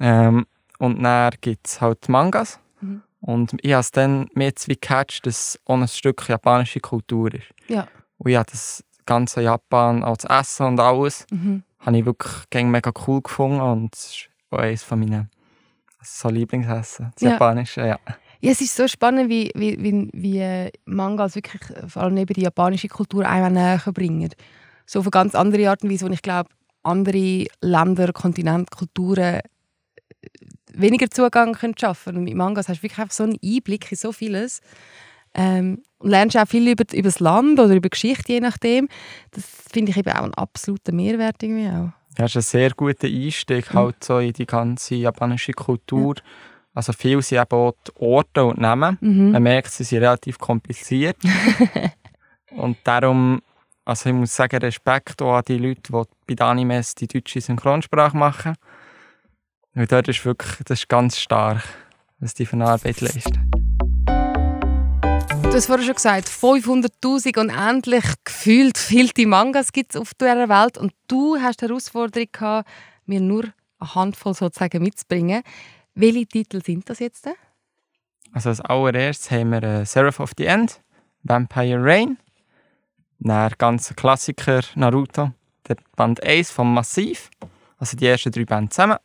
Ähm, 0.00 0.46
und 0.78 1.02
dann 1.02 1.30
gibt 1.40 1.66
es 1.66 1.80
halt 1.80 2.08
Mangas. 2.08 2.60
Mhm. 2.80 3.02
Und 3.20 3.56
ich 3.62 3.72
habe 3.72 3.80
es 3.80 3.90
dann 3.90 4.28
mehr 4.34 4.52
wie 4.66 4.74
gecatcht, 4.74 5.26
dass 5.26 5.54
es 5.54 5.60
ein 5.66 5.88
Stück 5.88 6.28
japanische 6.28 6.80
Kultur 6.80 7.34
ist. 7.34 7.46
Ja. 7.68 7.88
Und 8.18 8.34
habe 8.34 8.50
das 8.50 8.84
ganze 9.06 9.42
Japan, 9.42 10.04
auch 10.04 10.16
das 10.16 10.30
Essen 10.30 10.66
und 10.66 10.80
alles, 10.80 11.26
mhm. 11.30 11.62
habe 11.80 11.98
ich 11.98 12.04
wirklich 12.04 12.64
mega 12.64 12.92
cool 13.06 13.22
gefunden. 13.22 13.60
Und 13.60 13.94
es 13.94 14.10
ist 14.10 14.28
auch 14.50 14.58
eines 14.58 14.82
von 14.82 15.00
meinen 15.00 15.30
so 16.02 16.28
Lieblingsessen, 16.28 17.10
das 17.14 17.22
ja. 17.22 17.30
japanische, 17.30 17.86
ja. 17.86 17.98
Ja, 18.40 18.52
es 18.52 18.60
ist 18.60 18.76
so 18.76 18.86
spannend, 18.86 19.28
wie, 19.28 19.50
wie, 19.54 19.82
wie, 19.82 20.10
wie 20.12 20.70
Mangas 20.84 21.34
wirklich 21.34 21.60
vor 21.88 22.02
allem 22.02 22.16
eben 22.16 22.34
die 22.34 22.42
japanische 22.42 22.88
Kultur 22.88 23.26
einmal 23.28 23.50
näher 23.50 23.80
bringen 23.92 24.30
so 24.88 25.00
auf 25.00 25.06
eine 25.06 25.10
ganz 25.10 25.34
andere 25.34 25.68
Art 25.70 25.82
und 25.82 25.90
Weise, 25.90 26.06
wo 26.06 26.12
ich 26.12 26.22
glaube, 26.22 26.48
andere 26.82 27.46
Länder, 27.60 28.12
Kontinente, 28.12 28.74
Kulturen 28.74 29.34
äh, 29.34 29.42
weniger 30.72 31.10
Zugang 31.10 31.52
können 31.52 31.76
schaffen 31.78 32.16
Und 32.16 32.24
mit 32.24 32.34
Mangas 32.34 32.68
hast 32.68 32.78
du 32.78 32.82
wirklich 32.84 32.98
einfach 32.98 33.14
so 33.14 33.24
einen 33.24 33.38
Einblick 33.44 33.90
in 33.92 33.98
so 33.98 34.12
vieles. 34.12 34.60
Ähm, 35.34 35.82
und 35.98 36.10
lernst 36.10 36.38
auch 36.38 36.48
viel 36.48 36.68
über, 36.68 36.84
über 36.92 37.08
das 37.08 37.20
Land 37.20 37.60
oder 37.60 37.74
über 37.74 37.90
Geschichte, 37.90 38.32
je 38.32 38.40
nachdem. 38.40 38.88
Das 39.32 39.44
finde 39.70 39.90
ich 39.90 39.98
eben 39.98 40.10
auch 40.10 40.22
einen 40.22 40.34
absoluten 40.34 40.96
Mehrwert 40.96 41.42
irgendwie 41.42 41.68
auch. 41.68 41.92
Ja, 42.16 42.24
das 42.24 42.36
ist 42.36 42.36
ein 42.36 42.60
sehr 42.60 42.70
guter 42.70 43.06
Einstieg 43.06 43.72
mhm. 43.72 43.78
halt 43.78 44.02
so 44.02 44.18
in 44.18 44.32
die 44.32 44.46
ganze 44.46 44.94
japanische 44.94 45.52
Kultur. 45.52 46.14
Ja. 46.16 46.22
Also 46.74 46.92
viel 46.92 47.20
sind 47.22 47.38
eben 47.38 47.58
auch 47.58 47.74
die 47.86 47.92
Orte 48.00 48.44
und 48.44 48.58
Namen. 48.58 48.98
Mhm. 49.00 49.32
Man 49.32 49.42
merkt, 49.42 49.70
sie 49.70 49.84
sind 49.84 49.98
relativ 49.98 50.38
kompliziert. 50.38 51.16
und 52.50 52.76
darum 52.84 53.40
also 53.88 54.10
ich 54.10 54.14
muss 54.14 54.36
sagen, 54.36 54.58
Respekt 54.58 55.22
auch 55.22 55.36
an 55.36 55.44
die 55.48 55.56
Leute, 55.56 55.80
die 55.80 55.92
bei 55.92 56.04
den 56.34 56.40
Animes 56.40 56.94
die 56.94 57.06
deutsche 57.06 57.40
Synchronsprache 57.40 58.14
machen. 58.18 58.54
Weil 59.72 59.86
dort 59.86 60.08
ist 60.08 60.26
wirklich, 60.26 60.58
das 60.66 60.80
ist 60.80 60.90
ganz 60.90 61.18
stark, 61.18 61.62
was 62.18 62.34
die 62.34 62.44
für 62.44 62.56
eine 62.56 62.66
Arbeit 62.66 63.00
leisten. 63.00 63.50
Du 65.42 65.54
hast 65.54 65.64
vorhin 65.64 65.86
schon 65.86 65.94
gesagt, 65.94 66.28
500'000 66.28 67.40
und 67.40 67.48
endlich 67.48 68.04
gefühlt 68.24 68.76
viele 68.76 69.26
Mangas 69.26 69.72
gibt 69.72 69.94
es 69.94 70.00
auf 70.00 70.12
dieser 70.12 70.50
Welt. 70.50 70.76
Und 70.76 70.92
du 71.06 71.38
hast 71.40 71.62
die 71.62 71.66
Herausforderung 71.66 72.28
gehabt, 72.30 72.68
mir 73.06 73.20
nur 73.20 73.44
eine 73.78 73.94
Handvoll 73.94 74.34
sozusagen 74.34 74.82
mitzubringen. 74.82 75.42
Welche 76.00 76.26
Titel 76.26 76.62
sind 76.64 76.88
das 76.88 77.00
jetzt? 77.00 77.28
Also 78.32 78.50
als 78.50 78.60
allererstes 78.60 79.32
haben 79.32 79.50
wir 79.50 79.64
äh, 79.64 79.84
Seraph 79.84 80.20
of 80.20 80.30
the 80.38 80.46
End, 80.46 80.80
Vampire 81.24 81.82
Rain, 81.82 82.18
dann 83.18 83.52
ganz 83.58 83.92
Klassiker 83.96 84.60
Naruto, 84.76 85.32
der 85.66 85.76
Band 85.96 86.22
1 86.22 86.52
vom 86.52 86.72
Massiv, 86.72 87.30
also 87.78 87.96
die 87.96 88.06
ersten 88.06 88.30
drei 88.30 88.44
Bände 88.44 88.68
zusammen. 88.68 88.98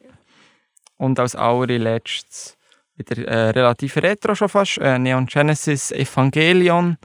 Und 0.98 1.20
als 1.20 1.36
allerletztes 1.36 2.58
wieder 2.96 3.28
äh, 3.28 3.50
relativ 3.50 3.98
retro 3.98 4.36
schon 4.36 4.50
fast, 4.50 4.78
äh, 4.78 5.00
Neon 5.00 5.26
Genesis 5.26 5.92
Evangelion 5.92 6.98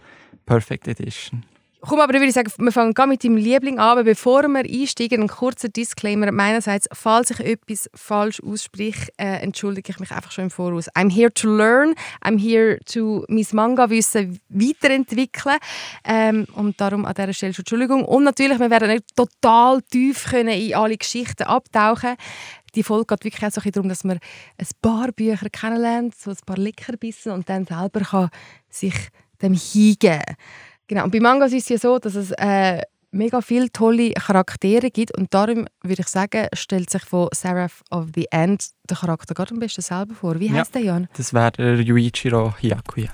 Perfect 0.44 0.86
Edition. 0.86 1.46
Komm, 1.88 2.00
aber 2.00 2.12
ich 2.12 2.20
würde 2.20 2.32
sagen, 2.32 2.52
wir 2.58 2.70
fangen 2.70 2.92
mit 3.08 3.24
deinem 3.24 3.38
Liebling 3.38 3.78
an. 3.78 3.88
Aber 3.88 4.04
bevor 4.04 4.46
wir 4.46 4.58
einsteigen, 4.58 5.22
ein 5.22 5.28
kurzer 5.28 5.70
Disclaimer 5.70 6.30
meinerseits. 6.30 6.86
Falls 6.92 7.30
ich 7.30 7.40
etwas 7.40 7.88
falsch 7.94 8.42
ausspreche, 8.42 9.10
äh, 9.16 9.40
entschuldige 9.40 9.92
ich 9.92 9.98
mich 9.98 10.12
einfach 10.12 10.30
schon 10.30 10.44
im 10.44 10.50
Voraus. 10.50 10.90
I'm 10.90 11.10
here 11.10 11.32
to 11.32 11.48
learn. 11.48 11.94
I'm 12.22 12.38
here 12.38 12.78
to 12.92 13.24
mein 13.28 13.46
Manga-Wissen 13.52 14.38
weiterentwickeln. 14.50 15.56
Ähm, 16.04 16.46
und 16.54 16.78
darum 16.78 17.06
an 17.06 17.14
dieser 17.14 17.32
Stelle 17.32 17.54
schon 17.54 17.62
Entschuldigung. 17.62 18.04
Und 18.04 18.24
natürlich, 18.24 18.58
wir 18.58 18.68
werden 18.68 18.90
nicht 18.90 19.16
total 19.16 19.80
tief 19.80 20.26
können 20.28 20.60
in 20.60 20.74
alle 20.74 20.98
Geschichten 20.98 21.44
abtauchen 21.44 22.16
die 22.74 22.82
Folge 22.82 23.16
geht 23.16 23.24
wirklich 23.24 23.46
auch 23.46 23.62
so 23.62 23.70
darum, 23.70 23.88
dass 23.88 24.04
man 24.04 24.20
ein 24.58 24.66
paar 24.82 25.10
Bücher 25.10 25.48
kennenlernt, 25.48 26.14
so 26.14 26.30
ein 26.30 26.36
paar 26.44 26.58
Leckerbissen 26.58 27.32
und 27.32 27.48
dann 27.48 27.64
selber 27.64 28.00
kann 28.00 28.28
sich 28.68 28.94
dem 29.40 29.54
hingeben 29.54 30.20
kann. 30.20 30.36
Genau. 30.88 31.04
Und 31.04 31.10
bei 31.10 31.20
Mangas 31.20 31.52
ist 31.52 31.64
es 31.64 31.68
ja 31.68 31.78
so, 31.78 31.98
dass 31.98 32.14
es 32.14 32.32
äh, 32.32 32.80
mega 33.10 33.42
viele 33.42 33.70
tolle 33.70 34.12
Charaktere 34.12 34.90
gibt 34.90 35.16
und 35.16 35.32
darum 35.34 35.66
würde 35.82 36.00
ich 36.00 36.08
sagen, 36.08 36.46
stellt 36.54 36.88
sich 36.88 37.04
von 37.04 37.28
Seraph 37.34 37.82
of 37.90 38.06
the 38.14 38.26
End 38.30 38.70
der 38.88 38.96
Charakter 38.96 39.34
gerade 39.34 39.52
am 39.52 39.60
besten 39.60 39.82
selber 39.82 40.14
vor. 40.14 40.40
Wie 40.40 40.50
heißt 40.50 40.74
ja, 40.74 40.80
der, 40.80 40.86
Jan? 40.86 41.08
Das 41.14 41.34
wäre 41.34 41.52
der 41.52 41.80
Yuichiro 41.80 42.54
Hyakuya. 42.58 43.10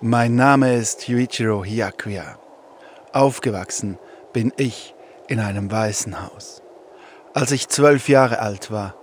Mein 0.00 0.36
Name 0.36 0.76
ist 0.76 1.08
Yuichiro 1.08 1.64
Hyakuya. 1.64 2.38
Aufgewachsen 3.12 3.98
bin 4.32 4.52
ich 4.56 4.94
in 5.26 5.40
einem 5.40 5.72
Waisenhaus. 5.72 6.62
Als 7.34 7.50
ich 7.50 7.68
zwölf 7.68 8.08
Jahre 8.08 8.38
alt 8.38 8.70
war, 8.70 8.94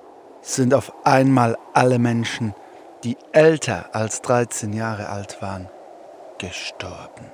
sind 0.41 0.73
auf 0.73 0.93
einmal 1.05 1.57
alle 1.73 1.99
Menschen 1.99 2.53
die 3.03 3.17
älter 3.31 3.95
als 3.95 4.21
13 4.21 4.73
Jahre 4.73 5.09
alt 5.09 5.41
waren, 5.41 5.69
gestorben. 6.37 7.25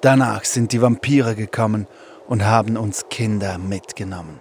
Danach 0.00 0.44
sind 0.44 0.72
die 0.72 0.82
Vampire 0.82 1.34
gekommen 1.34 1.86
und 2.28 2.44
haben 2.44 2.76
uns 2.76 3.08
Kinder 3.08 3.58
mitgenommen. 3.58 4.40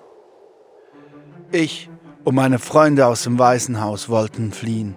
Ich 1.51 1.89
und 2.23 2.35
meine 2.35 2.59
Freunde 2.59 3.07
aus 3.07 3.23
dem 3.23 3.39
Waisenhaus 3.39 4.09
wollten 4.09 4.51
fliehen, 4.51 4.95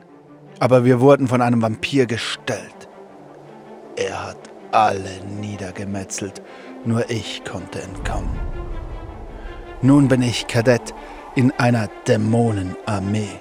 aber 0.59 0.85
wir 0.85 1.01
wurden 1.01 1.29
von 1.29 1.41
einem 1.41 1.63
Vampir 1.63 2.07
gestellt. 2.07 2.89
Er 3.97 4.27
hat 4.29 4.39
alle 4.73 5.25
niedergemetzelt, 5.41 6.43
nur 6.85 7.09
ich 7.09 7.45
konnte 7.45 7.81
entkommen. 7.83 8.39
Nun 9.83 10.09
bin 10.09 10.23
ich 10.23 10.47
Kadett 10.47 10.95
in 11.35 11.53
einer 11.53 11.89
Dämonenarmee. 12.07 13.41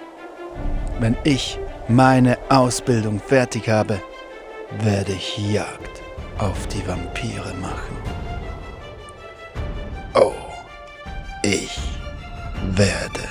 Wenn 1.00 1.16
ich 1.24 1.58
meine 1.88 2.38
Ausbildung 2.50 3.22
fertig 3.22 3.70
habe, 3.70 4.02
werde 4.84 5.14
ich 5.14 5.38
Jagd 5.52 6.02
auf 6.38 6.68
die 6.68 6.86
Vampire 6.86 7.54
machen. 7.62 7.96
Oh, 10.14 10.34
ich 11.42 11.80
werde 12.76 13.22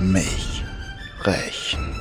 mich 0.00 0.64
rächen. 1.24 1.99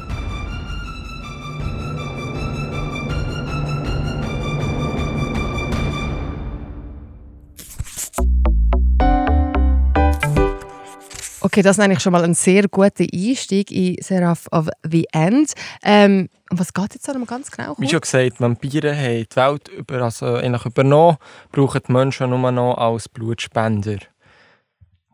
Okay, 11.42 11.62
das 11.62 11.78
ist 11.78 11.84
eigentlich 11.84 12.02
schon 12.02 12.12
mal 12.12 12.26
ein 12.26 12.34
sehr 12.34 12.68
guter 12.68 13.06
Einstieg 13.14 13.72
in 13.72 13.96
Seraph 14.02 14.48
of 14.52 14.68
the 14.84 15.08
End. 15.14 15.54
Ähm, 15.84 16.28
um 16.52 16.60
was 16.60 16.74
geht 16.74 16.96
jetzt 16.96 17.08
da 17.08 17.14
ganz 17.26 17.50
genau? 17.50 17.76
Wie 17.78 17.88
schon 17.88 18.02
gesagt, 18.02 18.42
Vampire 18.42 18.94
haben 18.94 19.26
die 19.30 19.36
Welt 19.36 19.70
über, 19.70 20.02
also 20.02 20.36
eigentlich 20.36 20.66
übernommen, 20.66 21.16
brauchen 21.54 21.80
die 21.88 21.94
Menschen 21.94 22.32
nur 22.32 22.52
noch 22.52 22.76
als 22.76 23.08
Blutspender. 23.08 24.00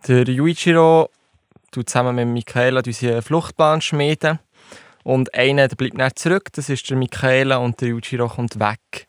Der 0.07 0.27
Yuichiro 0.27 1.09
tut 1.71 1.89
zusammen 1.89 2.15
mit 2.15 2.27
Michaela 2.27 2.81
unsere 2.83 3.21
Fluchtplan 3.21 3.81
schmieden. 3.81 4.39
Und 5.03 5.31
einer 5.35 5.67
der 5.67 5.75
bleibt 5.75 5.97
nicht 5.97 6.17
zurück, 6.17 6.51
das 6.53 6.69
ist 6.69 6.89
der 6.89 6.97
Michaela 6.97 7.57
und 7.57 7.79
der 7.81 7.89
Yuichiro 7.89 8.29
kommt 8.29 8.59
weg. 8.59 9.05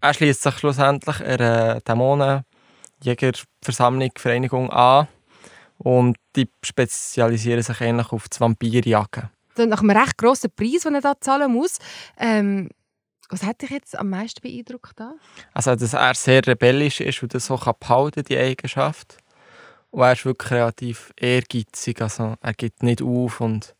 Er 0.00 0.14
schließt 0.14 0.42
sich 0.42 0.58
schlussendlich 0.58 1.20
einer 1.20 1.80
Dämonenjägerversammlung, 1.80 4.12
Vereinigung 4.16 4.70
an 4.70 5.08
und 5.84 6.16
die 6.34 6.48
spezialisieren 6.62 7.62
sich 7.62 7.80
eigentlich 7.80 8.10
auf 8.10 8.28
das 8.28 8.40
Vampirjagen. 8.40 9.30
Nach 9.56 9.80
einem 9.80 9.90
recht 9.90 10.18
grossen 10.18 10.50
Preis, 10.50 10.82
den 10.82 10.96
er 10.96 11.00
da 11.02 11.14
zahlen 11.20 11.52
muss. 11.52 11.78
Ähm, 12.18 12.70
was 13.28 13.42
hat 13.42 13.62
dich 13.62 13.70
jetzt 13.70 13.96
am 13.96 14.10
meisten 14.10 14.40
beeindruckt? 14.40 14.98
Da? 14.98 15.14
Also, 15.52 15.76
dass 15.76 15.92
er 15.92 16.14
sehr 16.14 16.44
rebellisch 16.46 17.00
ist 17.00 17.22
und 17.22 17.34
das 17.34 17.46
so 17.46 17.56
kann 17.56 17.74
behalten, 17.78 18.24
die 18.24 18.36
Eigenschaft. 18.36 19.18
Und 19.90 20.02
er 20.02 20.12
ist 20.12 20.24
wirklich 20.24 20.50
relativ 20.50 21.12
ehrgeizig. 21.16 22.00
Also, 22.00 22.34
er 22.40 22.54
gibt 22.54 22.82
nicht 22.82 23.02
auf 23.02 23.40
und 23.40 23.74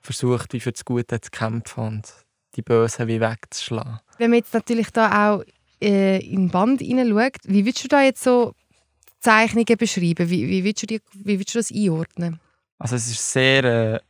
versucht, 0.00 0.52
wie 0.52 0.60
für 0.60 0.72
das 0.72 0.84
Gute 0.84 1.20
zu 1.20 1.30
kämpfen 1.30 1.80
und 1.80 2.14
die 2.54 2.62
Bösen 2.62 3.08
wie 3.08 3.20
wegzuschlagen. 3.20 4.00
Wenn 4.16 4.30
man 4.30 4.38
jetzt 4.38 4.54
natürlich 4.54 4.90
da 4.90 5.34
auch 5.34 5.44
äh, 5.82 6.18
in 6.24 6.46
den 6.46 6.50
Band 6.50 6.80
hineinschaut, 6.80 7.36
wie 7.44 7.66
würdest 7.66 7.84
du 7.84 7.88
da 7.88 8.02
jetzt 8.02 8.22
so 8.22 8.54
Zeichnungen 9.20 9.76
beschreiben? 9.76 10.30
Wie, 10.30 10.48
wie, 10.48 10.64
willst, 10.64 10.82
du 10.82 10.86
die, 10.86 11.00
wie 11.12 11.38
willst 11.38 11.54
du 11.54 11.58
das 11.58 11.72
einordnen? 11.72 12.40
Also 12.78 12.96
es 12.96 13.08
ist 13.10 13.32
sehr 13.32 13.64
äh, 13.64 14.00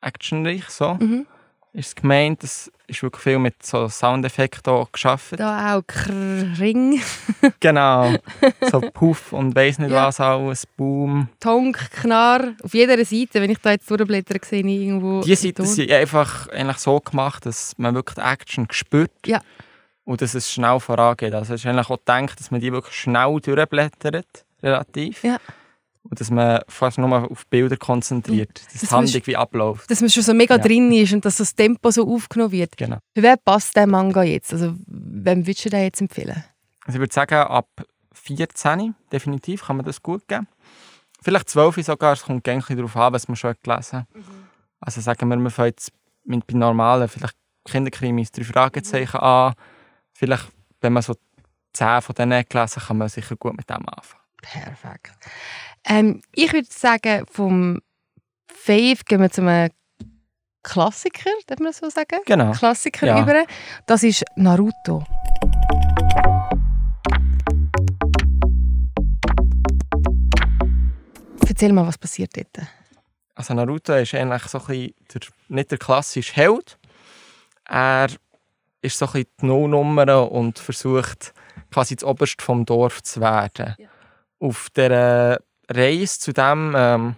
actionreich 0.00 0.68
so. 0.68 0.94
Mhm. 0.94 1.26
Ist 1.72 1.96
gemeint, 1.96 2.44
es 2.44 2.70
ist 2.86 3.02
wirklich 3.02 3.22
viel 3.22 3.38
mit 3.40 3.60
so 3.64 3.88
Soundeffekten 3.88 4.86
geschaffen. 4.92 5.36
Da 5.38 5.76
auch 5.76 5.82
Kring. 5.84 7.02
genau. 7.60 8.14
So 8.70 8.80
Puff 8.80 9.32
und 9.32 9.56
weiss 9.56 9.80
nicht 9.80 9.90
ja. 9.90 10.06
was 10.06 10.20
alles, 10.20 10.66
Boom. 10.66 11.28
Tonk, 11.40 11.90
Knarr. 11.90 12.54
Auf 12.62 12.74
jeder 12.74 13.04
Seite, 13.04 13.40
wenn 13.40 13.50
ich 13.50 13.58
da 13.58 13.72
jetzt 13.72 13.90
durchblätter, 13.90 14.36
sehe 14.44 14.60
ich 14.60 14.66
irgendwo... 14.66 15.22
Die 15.22 15.34
Seiten 15.34 15.66
sind 15.66 15.90
einfach 15.90 16.48
eigentlich 16.50 16.78
so 16.78 17.00
gemacht, 17.00 17.44
dass 17.44 17.76
man 17.76 17.92
wirklich 17.96 18.14
die 18.14 18.20
Action 18.20 18.68
spürt. 18.70 19.10
Ja 19.26 19.40
und 20.04 20.20
dass 20.20 20.34
es 20.34 20.50
schnell 20.50 20.78
vorangeht. 20.80 21.34
Also 21.34 21.54
es 21.54 21.60
ist 21.60 21.66
eigentlich 21.66 21.88
auch 21.88 21.98
gedacht, 21.98 22.38
dass 22.38 22.50
man 22.50 22.60
die 22.60 22.72
wirklich 22.72 22.94
schnell 22.94 23.40
durchblättert, 23.40 24.44
relativ. 24.62 25.22
Ja. 25.24 25.38
Und 26.02 26.20
dass 26.20 26.30
man 26.30 26.60
fast 26.68 26.98
nur 26.98 27.30
auf 27.30 27.46
Bilder 27.46 27.78
konzentriert, 27.78 28.62
dass 28.66 28.82
das 28.82 28.92
Handlung 28.92 29.22
wie 29.24 29.36
abläuft. 29.36 29.90
Dass 29.90 30.02
man 30.02 30.10
schon 30.10 30.22
so 30.22 30.34
mega 30.34 30.56
ja. 30.56 30.62
drin 30.62 30.92
ist 30.92 31.14
und 31.14 31.24
dass 31.24 31.38
das 31.38 31.54
Tempo 31.54 31.90
so 31.90 32.06
aufgenommen 32.06 32.52
wird. 32.52 32.76
Genau. 32.76 32.98
Für 33.14 33.22
wen 33.22 33.36
passt 33.42 33.74
der 33.74 33.86
Manga 33.86 34.22
jetzt? 34.22 34.52
Also 34.52 34.74
wem 34.86 35.46
würdest 35.46 35.64
du 35.64 35.70
den 35.70 35.84
jetzt 35.84 36.02
empfehlen? 36.02 36.44
Also 36.84 36.96
ich 36.96 37.00
würde 37.00 37.14
sagen, 37.14 37.34
ab 37.34 37.68
14 38.12 38.94
definitiv 39.10 39.64
kann 39.64 39.76
man 39.76 39.86
das 39.86 40.02
gut 40.02 40.28
geben. 40.28 40.46
Vielleicht 41.22 41.48
12 41.48 41.82
sogar, 41.86 42.12
es 42.12 42.22
kommt 42.22 42.44
gerne 42.44 42.62
darauf 42.68 42.96
an, 42.96 43.14
was 43.14 43.26
man 43.28 43.36
schon 43.36 43.54
gelesen 43.62 44.00
hat. 44.00 44.14
Mhm. 44.14 44.24
Also 44.80 45.00
sagen 45.00 45.26
wir, 45.30 45.36
man 45.36 45.50
fängt 45.50 45.68
jetzt 45.68 45.92
mit 46.24 46.46
bei 46.46 46.54
normalen, 46.54 47.08
vielleicht 47.08 47.36
Kinderkrimis, 47.64 48.30
drei 48.30 48.44
Fragezeichen 48.44 49.16
mhm. 49.16 49.22
an 49.22 49.54
vielleicht, 50.14 50.48
wenn 50.80 50.92
man 50.92 51.02
so 51.02 51.14
zehn 51.72 52.00
von 52.00 52.14
denen 52.14 52.44
gelesen 52.48 52.82
kann 52.82 52.98
man 52.98 53.08
sicher 53.08 53.36
gut 53.36 53.56
mit 53.56 53.68
dem 53.68 53.86
anfangen. 53.88 54.22
Perfekt. 54.40 55.12
Ähm, 55.84 56.22
ich 56.32 56.52
würde 56.52 56.68
sagen, 56.70 57.26
vom 57.30 57.80
Fave 58.46 59.04
gehen 59.04 59.20
wir 59.20 59.30
zu 59.30 59.42
einem 59.42 59.70
Klassiker, 60.62 61.30
darf 61.46 61.58
man 61.58 61.68
das 61.68 61.78
so 61.78 61.90
sagen? 61.90 62.20
Genau. 62.24 62.52
Klassiker 62.52 63.06
ja. 63.06 63.22
über. 63.22 63.44
Das 63.86 64.02
ist 64.02 64.24
Naruto. 64.36 65.04
Erzähl 71.46 71.72
mal, 71.72 71.86
was 71.86 71.98
passiert 71.98 72.36
dort? 72.36 72.66
Also 73.36 73.54
Naruto 73.54 73.94
ist 73.94 74.14
eigentlich 74.14 74.42
so 74.44 74.58
ein 74.58 74.66
bisschen 74.66 74.94
der, 75.14 75.20
nicht 75.48 75.70
der 75.70 75.78
klassische 75.78 76.34
Held. 76.34 76.78
Er 77.66 78.08
ist 78.84 78.98
so 78.98 79.06
ein 79.12 79.24
die 79.40 79.46
Nullnummer 79.46 80.30
und 80.30 80.58
versucht 80.58 81.32
quasi 81.72 81.96
das 81.96 82.04
Oberste 82.04 82.44
vom 82.44 82.64
Dorf 82.64 83.02
zu 83.02 83.20
werden. 83.20 83.74
Ja. 83.78 83.88
Auf 84.40 84.68
der 84.70 85.40
Reise 85.68 86.20
zu 86.20 86.32
dem 86.32 86.74
ähm, 86.76 87.16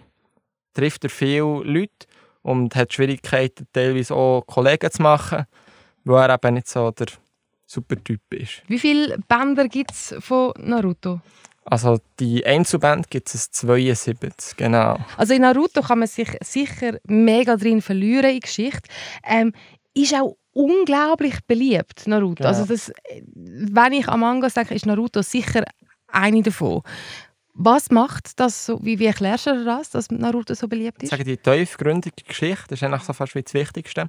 trifft 0.73 1.03
er 1.03 1.09
viele 1.09 1.63
Leute 1.63 2.07
und 2.41 2.75
hat 2.75 2.93
Schwierigkeiten, 2.93 3.67
teilweise 3.73 4.15
auch 4.15 4.43
Kollegen 4.47 4.89
zu 4.89 5.01
machen, 5.01 5.45
weil 6.05 6.29
er 6.29 6.35
eben 6.35 6.53
nicht 6.53 6.69
so 6.69 6.91
der 6.91 7.07
Supertyp 7.65 8.21
ist. 8.33 8.63
Wie 8.67 8.79
viele 8.79 9.17
Bänder 9.27 9.67
gibt 9.67 9.91
es 9.91 10.15
von 10.19 10.53
Naruto? 10.57 11.19
Also 11.65 11.99
die 12.21 12.45
Einzelband 12.45 13.09
gibt 13.09 13.33
es 13.35 13.51
72, 13.51 14.55
genau. 14.55 14.97
Also 15.17 15.33
in 15.33 15.41
Naruto 15.41 15.81
kann 15.81 15.99
man 15.99 16.07
sich 16.07 16.29
sicher 16.41 16.97
mega 17.03 17.57
drin 17.57 17.81
verlieren 17.81 18.31
in 18.31 18.39
Geschichte. 18.39 18.87
Ähm, 19.25 19.51
ist 19.93 20.15
auch 20.15 20.37
unglaublich 20.57 21.35
beliebt, 21.45 22.07
Naruto. 22.07 22.35
Genau. 22.35 22.49
Also 22.49 22.65
das, 22.65 22.91
wenn 23.35 23.93
ich 23.93 24.07
an 24.07 24.19
Mangas 24.19 24.55
denke, 24.55 24.73
ist 24.73 24.85
Naruto 24.85 25.21
sicher 25.21 25.63
eine 26.07 26.41
davon. 26.41 26.81
Was 27.53 27.91
macht 27.91 28.39
das 28.39 28.65
so, 28.65 28.83
wie, 28.83 28.99
wie 28.99 29.05
erklärst 29.05 29.47
du 29.47 29.65
das, 29.65 29.91
dass 29.91 30.09
Naruto 30.09 30.53
so 30.55 30.67
beliebt 30.67 31.03
ist? 31.03 31.05
Ich 31.05 31.09
sage, 31.11 31.23
die 31.23 31.37
tiefgründige 31.37 32.23
Geschichte 32.27 32.73
ist 32.73 32.83
eigentlich 32.83 33.03
so 33.03 33.13
fast 33.13 33.35
wie 33.35 33.43
das 33.43 33.53
Wichtigste. 33.53 34.07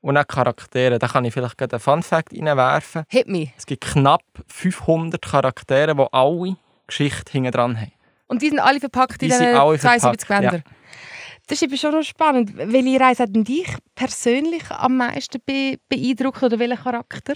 Und 0.00 0.16
auch 0.16 0.26
Charaktere. 0.26 0.98
Da 0.98 1.06
kann 1.06 1.24
ich 1.24 1.32
vielleicht 1.32 1.56
gerade 1.56 1.76
einen 1.76 1.80
Fun-Fact 1.80 2.32
reinwerfen. 2.32 3.04
Hit 3.08 3.28
me. 3.28 3.52
Es 3.56 3.66
gibt 3.66 3.84
knapp 3.84 4.24
500 4.48 5.22
Charaktere, 5.22 5.94
die 5.94 6.06
alle 6.10 6.56
Geschichte 6.86 7.32
hinten 7.32 7.52
dran 7.52 7.80
haben. 7.80 7.92
Und 8.26 8.42
die 8.42 8.48
sind 8.48 8.58
alle 8.58 8.80
verpackt 8.80 9.20
Die 9.20 9.26
in 9.26 9.30
diesen 9.30 9.54
alle 9.54 9.78
72 9.78 10.26
verpackt, 10.26 10.50
Bänder. 10.50 10.64
Das 11.52 11.60
ist 11.60 11.68
eben 11.68 11.76
schon 11.76 11.92
noch 11.92 12.02
spannend. 12.02 12.56
Welche 12.56 12.98
Reise 12.98 13.24
hat 13.24 13.36
denn 13.36 13.44
dich 13.44 13.68
persönlich 13.94 14.70
am 14.70 14.96
meisten 14.96 15.38
be 15.44 15.76
beeindruckt 15.86 16.42
oder 16.42 16.58
welcher 16.58 16.78
Charakter? 16.78 17.34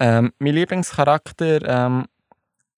Ähm, 0.00 0.32
mein 0.40 0.54
Lieblingscharakter 0.54 1.62
ähm, 1.64 2.06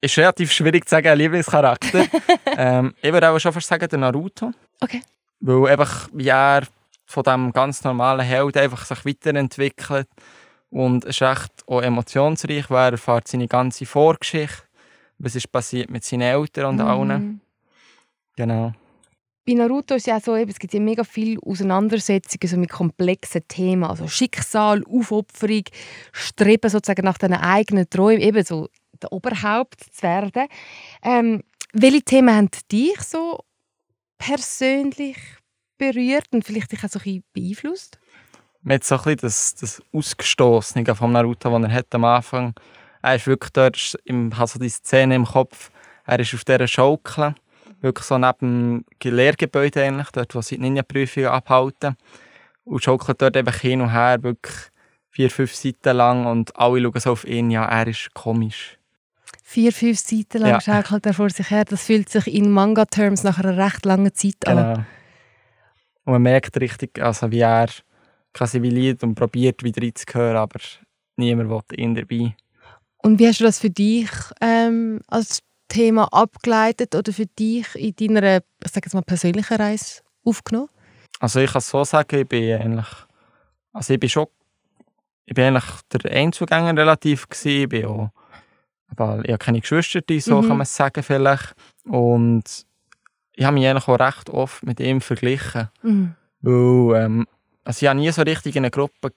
ist 0.03 0.19
relativ 0.19 0.53
schwierig 0.53 0.87
zu 0.87 0.91
sagen, 0.91 1.17
Lieblingscharakter. 1.17 2.05
ähm, 2.59 2.93
ich 3.01 3.11
würde 3.11 3.31
auch 3.31 3.39
schon 3.39 3.55
fast 3.55 3.67
sagen, 3.67 3.89
der 3.89 3.99
Naruto. 3.99 4.53
Okay. 4.79 5.01
Weil 5.41 5.71
einfach, 5.71 6.11
er 6.19 6.65
von 7.07 7.23
diesem 7.23 7.53
ganz 7.55 7.83
normalen 7.83 8.21
Held 8.21 8.55
einfach 8.59 8.85
sich 8.85 9.07
weiterentwickelt. 9.07 10.09
Und 10.69 11.07
es 11.07 11.17
ist 11.19 11.23
echt 11.23 11.67
auch 11.67 11.81
emotionsreich, 11.81 12.69
weil 12.69 12.89
er 12.89 12.93
erfährt 12.93 13.27
seine 13.27 13.49
ganze 13.49 13.87
Vorgeschichte. 13.87 14.65
Was 15.17 15.35
ist 15.35 15.51
passiert 15.51 15.89
mit 15.89 16.05
seinen 16.05 16.21
Eltern 16.21 16.79
und 16.79 16.81
allen. 16.83 17.09
Mhm. 17.09 17.41
Genau. 18.37 18.75
Bei 19.45 19.55
Naruto 19.55 19.97
ist 19.97 20.07
ja 20.07 20.19
auch 20.19 20.23
so, 20.23 20.37
es 20.37 20.59
gibt 20.59 20.73
ja 20.73 20.79
mega 20.79 21.03
viele 21.03 21.41
Auseinandersetzungen 21.43 22.49
so 22.49 22.57
mit 22.57 22.71
komplexen 22.71 23.47
Themen, 23.49 23.83
also 23.83 24.07
Schicksal, 24.07 24.85
Aufopferung, 24.85 25.65
Streben 26.13 26.71
sozusagen 26.71 27.05
nach 27.05 27.19
deinen 27.19 27.41
eigenen 27.41 27.91
Träumen, 27.91 28.21
eben 28.21 28.45
so 28.45 28.69
der 29.03 29.13
Oberhaupt 29.13 29.81
zu 29.81 30.03
werden. 30.03 30.47
Ähm, 31.03 31.43
welche 31.73 32.03
Themen 32.03 32.35
haben 32.35 32.51
dich 32.71 33.01
so 33.01 33.41
persönlich 34.17 35.17
berührt 35.77 36.29
und 36.31 36.45
vielleicht 36.45 36.71
dich 36.71 36.85
auch 36.85 36.89
so 36.89 37.01
ein 37.01 37.03
bisschen 37.03 37.25
beeinflusst? 37.33 37.99
Man 38.63 38.77
hat 38.77 38.85
so 38.85 38.95
ein 38.95 39.03
bisschen 39.03 39.19
das, 39.23 39.55
das 39.57 39.83
Ausgestoßene 39.93 40.95
vom 40.95 41.11
Naruto, 41.11 41.59
das 41.59 41.69
er 41.69 41.75
hat 41.75 41.95
am 41.97 42.05
Anfang 42.05 42.55
Er 43.03 43.17
ist 43.17 43.27
wirklich 43.27 43.51
dort, 43.51 43.77
ich 43.77 44.15
so 44.47 44.59
die 44.61 44.69
Szene 44.69 45.17
im 45.17 45.25
Kopf, 45.25 45.73
er 46.07 46.21
ist 46.21 46.33
auf 46.33 46.45
dieser 46.45 46.69
Schaukel, 46.69 47.35
wirklich 47.83 48.07
so 48.07 48.19
neben 48.19 48.85
dem 49.03 49.15
Lehrgebäude 49.15 49.83
eigentlich, 49.83 50.11
dort, 50.11 50.35
wo 50.35 50.41
sie 50.41 50.57
die 50.57 50.63
Ninja-Prüfungen 50.63 51.29
abhalten. 51.29 51.97
Und 52.65 52.83
schaukelt 52.85 53.21
dort 53.21 53.37
eben 53.37 53.53
hin 53.53 53.81
und 53.81 53.93
her, 53.93 54.23
wirklich 54.23 54.55
vier, 55.11 55.31
fünf 55.31 55.55
Seiten 55.55 55.97
lang 55.97 56.27
und 56.27 56.57
alle 56.57 56.81
schauen 56.81 57.01
so 57.01 57.13
auf 57.13 57.25
ihn, 57.25 57.51
ja, 57.51 57.65
er 57.65 57.89
ist 57.89 58.15
komisch. 58.15 58.79
Vier, 59.43 59.73
fünf 59.73 59.99
Seiten 59.99 60.39
lang 60.39 60.53
Ja. 60.53 60.61
schaukelt 60.61 61.05
er 61.07 61.15
vor 61.15 61.29
sich 61.29 61.51
her. 61.51 61.65
Das 61.65 61.85
fühlt 61.85 62.09
sich 62.09 62.27
in 62.33 62.51
Manga-Terms 62.51 63.23
nach 63.25 63.39
einer 63.39 63.57
recht 63.57 63.85
langen 63.85 64.15
Zeit 64.15 64.47
an. 64.47 64.57
Genau. 64.57 64.87
Und 66.05 66.13
man 66.15 66.23
merkt 66.23 66.59
richtig, 66.61 67.01
also 67.01 67.31
wie 67.31 67.41
er 67.41 67.69
quasi 68.33 68.63
wie 68.63 68.71
Lied 68.71 69.03
und 69.03 69.15
probiert 69.15 69.63
wieder 69.63 69.83
reinzuhören, 69.83 70.37
aber 70.37 70.59
niemand 71.17 71.51
will 71.51 71.79
ihn 71.79 71.95
dabei. 71.95 72.35
Und 72.99 73.19
wie 73.19 73.27
hast 73.29 73.41
du 73.41 73.45
das 73.45 73.59
für 73.59 73.71
dich 73.71 74.09
ähm, 74.41 75.01
als 75.09 75.43
Thema 75.73 76.05
abgeleitet 76.13 76.95
oder 76.95 77.13
für 77.13 77.27
dich 77.27 77.67
in 77.75 77.95
deiner, 78.15 78.39
ich 78.65 78.71
sage 78.71 78.87
jetzt 78.87 78.95
mal, 78.95 79.03
persönlichen 79.03 79.57
Reise 79.57 80.03
aufgenommen? 80.25 80.69
Also 81.21 81.41
ich 81.41 81.51
kann 81.53 81.59
es 81.61 81.69
so 81.69 81.85
sagen, 81.85 82.19
ich 82.21 82.29
bin 82.29 82.61
eigentlich, 82.61 82.87
also 83.73 83.95
ich 83.95 84.01
bin 84.01 84.09
schon, 84.11 84.27
ich 85.25 85.35
bin 85.35 85.45
eigentlich 85.45 85.65
der 85.93 86.11
Einzugänger 86.13 86.77
relativ 86.77 87.29
gewesen, 87.29 87.63
ich 87.63 87.69
bin 87.69 87.87
auch, 87.87 88.11
aber 88.89 89.23
ich 89.25 89.31
habe 89.31 89.39
keine 89.39 89.61
Geschwister, 89.61 90.01
so 90.21 90.37
Mhm. 90.43 90.49
kann 90.49 90.57
man 90.59 90.63
es 90.63 90.77
sagen 90.77 91.03
vielleicht. 91.03 91.55
Und 91.85 92.45
ich 93.35 93.45
habe 93.45 93.55
mich 93.55 93.67
eigentlich 93.67 93.89
auch 93.89 93.99
recht 93.99 94.29
oft 94.31 94.63
mit 94.65 94.79
ihm 94.81 95.01
verglichen, 95.01 95.69
Mhm. 95.83 96.15
weil 96.43 97.03
ähm, 97.05 97.27
also 97.65 97.85
ich 97.85 97.89
habe 97.89 97.99
nie 98.01 98.11
so 98.11 98.23
richtig 98.23 98.57
in 98.57 98.65
eine 98.65 98.71
Gruppe 98.71 99.13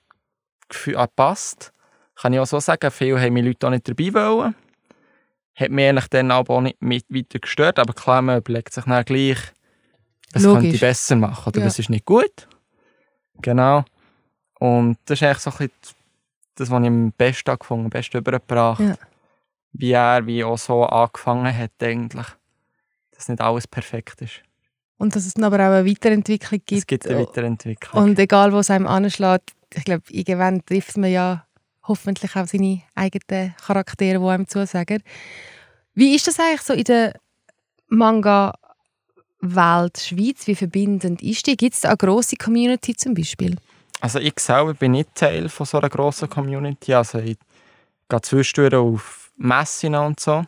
gefü- 0.72 0.96
ah, 0.96 1.06
gepasst. 1.08 1.72
Kann 2.16 2.32
ich 2.32 2.40
auch 2.40 2.46
so 2.48 2.60
sagen, 2.62 2.92
viele 2.92 3.20
haben 3.20 3.34
mich 3.34 3.44
Leute 3.44 3.68
auch 3.68 3.72
nicht 3.72 3.90
dabei 3.90 4.14
wollen. 4.14 4.56
Hat 5.56 5.72
mich 5.72 5.88
eigentlich 5.88 6.08
dann 6.08 6.32
aber 6.32 6.56
auch 6.56 6.62
nicht 6.62 6.82
mit 6.82 7.06
weiter 7.10 7.40
gestört, 7.40 7.80
aber 7.80 7.94
klar, 7.94 8.22
man 8.22 8.38
überlegt 8.40 8.74
sich 8.74 8.84
dann 8.84 9.06
gleich, 9.06 9.38
was 10.34 10.44
könnte 10.44 10.58
Logisch. 10.58 10.74
ich 10.76 10.80
besser 10.82 11.16
machen 11.16 11.48
oder 11.50 11.60
Ja. 11.62 11.66
was 11.66 11.80
ist 11.80 11.90
nicht 11.90 12.06
gut. 12.06 12.48
Genau. 13.42 13.86
Und 14.60 14.98
das 15.06 15.22
ist 15.22 15.24
eigentlich 15.24 15.38
so 15.40 15.52
ein 15.52 15.58
bisschen 15.58 15.72
das, 16.56 16.70
was 16.72 16.82
ich 16.82 16.88
am 16.88 17.12
besten 17.12 17.58
gefunden 17.58 17.86
am 17.86 17.90
besten 17.90 18.18
übergebracht. 18.18 18.80
Ja. 18.82 18.96
Wie 19.74 19.92
er 19.92 20.26
wie 20.26 20.44
auch 20.44 20.58
so 20.58 20.84
angefangen 20.86 21.56
hat 21.56 21.72
eigentlich. 21.82 22.28
Dass 23.12 23.28
nicht 23.30 23.42
alles 23.42 23.68
perfekt 23.68 24.22
ist. 24.22 24.42
Und 24.98 25.16
dass 25.16 25.26
es 25.26 25.34
dann 25.34 25.44
aber 25.44 25.58
auch 25.58 25.74
eine 25.74 25.86
Weiterentwicklung 25.86 26.62
gibt. 26.66 26.80
es 26.80 26.88
gibt 26.88 27.08
eine 27.08 27.20
Weiterentwicklung. 27.20 28.04
Und 28.04 28.20
egal, 28.20 28.54
wo 28.54 28.60
es 28.60 28.70
einem 28.70 28.88
anschlägt, 28.88 29.52
ich 29.74 29.84
glaube, 29.84 30.04
irgendwann 30.10 30.66
trifft 30.66 30.96
man 30.98 31.12
ja 31.12 31.46
hoffentlich 31.84 32.36
auch 32.36 32.48
seine 32.48 32.82
eigenen 32.96 33.54
Charaktere, 33.58 34.20
die 34.20 34.26
einem 34.26 34.48
zusagen. 34.48 35.04
Wie 35.96 36.14
ist 36.14 36.28
das 36.28 36.40
eigentlich 36.40 36.62
so 36.62 36.74
in 36.74 36.84
der 36.84 37.14
Manga-Welt 37.88 38.58
Schweiz? 39.98 40.46
Wie 40.46 40.56
verbindend 40.56 41.24
ist 41.24 41.48
die? 41.48 41.56
Gibt 41.56 41.74
es 41.74 41.82
da 41.82 41.90
eine 41.90 41.98
grosse 41.98 42.36
Community 42.36 42.96
zum 42.96 43.14
Beispiel? 43.14 43.56
Also 44.02 44.20
ich 44.20 44.38
selber 44.40 44.74
bin 44.74 44.92
nicht 44.92 45.16
Teil 45.16 45.48
von 45.48 45.66
so 45.66 45.78
einer 45.78 45.88
grossen 45.88 46.30
Community. 46.30 46.94
Also 46.94 47.20
ich 47.20 47.38
gehe 48.10 48.22
zwischendurch 48.22 48.76
auf 48.76 49.32
Messen 49.38 49.96
und 49.96 50.20
so. 50.20 50.44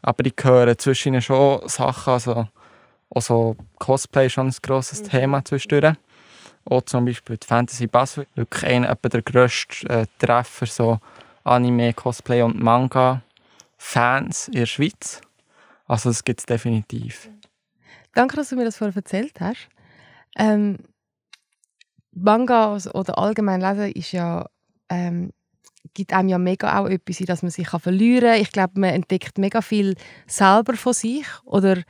Aber 0.00 0.24
ich 0.24 0.34
höre 0.42 0.78
zwischen 0.78 1.12
ihnen 1.12 1.20
schon 1.20 1.68
Sachen, 1.68 2.12
also 2.14 2.48
auch 3.10 3.22
so 3.22 3.56
Cosplay 3.78 4.26
ist 4.26 4.32
schon 4.32 4.46
ein 4.46 4.54
grosses 4.62 5.02
Thema 5.02 5.44
zwischendurch. 5.44 5.96
Auch 6.64 6.82
zum 6.82 7.04
Beispiel 7.04 7.36
die 7.36 7.46
Fantasy 7.46 7.86
Basel, 7.86 8.26
wirklich 8.34 8.64
einer 8.64 8.94
der 8.94 9.22
grösste 9.22 9.88
äh, 9.88 10.06
Treffer, 10.18 10.66
so 10.66 10.98
Anime, 11.44 11.92
Cosplay 11.92 12.40
und 12.42 12.58
Manga-Fans 13.78 14.48
in 14.48 14.54
der 14.54 14.66
Schweiz. 14.66 15.20
Also 15.86 16.10
das 16.10 16.24
gibt 16.24 16.40
es 16.40 16.46
definitiv. 16.46 17.30
Danke, 18.14 18.36
dass 18.36 18.50
du 18.50 18.56
mir 18.56 18.64
das 18.64 18.76
vorher 18.76 18.96
erzählt 18.96 19.40
hast. 19.40 19.68
Ähm, 20.36 20.78
Manga 22.12 22.76
oder 22.94 23.18
allgemein 23.18 23.60
lesen 23.60 23.92
ist 23.92 24.12
ja, 24.12 24.46
ähm, 24.88 25.32
gibt 25.94 26.12
einem 26.12 26.28
ja 26.28 26.38
mega 26.38 26.78
auch 26.78 26.88
etwas, 26.88 27.20
in 27.20 27.26
das 27.26 27.42
man 27.42 27.50
sich 27.50 27.68
verlieren 27.68 28.30
kann. 28.30 28.40
Ich 28.40 28.52
glaube, 28.52 28.80
man 28.80 28.90
entdeckt 28.90 29.38
mega 29.38 29.62
viel 29.62 29.94
selber 30.26 30.74
von 30.76 30.92
sich 30.92 31.26
oder 31.44 31.82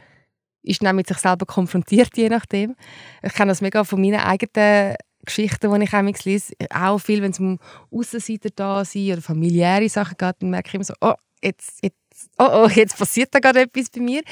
ist 0.63 0.83
dann 0.83 0.97
mit 0.97 1.09
sich 1.09 1.19
selber 1.19 1.47
konfrontiert, 1.47 2.17
je 2.17 2.29
nachdem. 2.29 2.77
Ich 3.23 3.33
kenne 3.33 3.51
das 3.51 3.61
mega 3.61 3.85
von 3.85 4.01
meinen 4.01 4.21
eigenen 4.21 4.97
Geschichten, 5.25 5.73
die 5.73 5.85
ich 5.85 5.93
manchmal 5.93 6.15
lese. 6.25 6.55
Auch 6.71 6.99
viel, 6.99 7.23
wenn 7.23 7.31
es 7.31 7.41
um 7.41 7.59
Aussenseiter 7.91 8.51
da 8.55 8.85
sind 8.85 9.13
oder 9.13 9.23
familiäre 9.23 9.89
Sachen 9.89 10.17
geht, 10.19 10.37
dann 10.41 10.51
merke 10.51 10.69
ich 10.69 10.75
immer 10.75 10.85
so, 10.85 10.95
oh, 11.01 11.15
jetzt, 11.43 11.83
jetzt, 11.83 12.31
oh, 12.39 12.65
oh, 12.65 12.69
jetzt 12.69 12.99
passiert 12.99 13.35
da 13.35 13.39
gerade 13.39 13.63
etwas 13.63 13.91
bei 13.91 14.01
mir. 14.01 14.23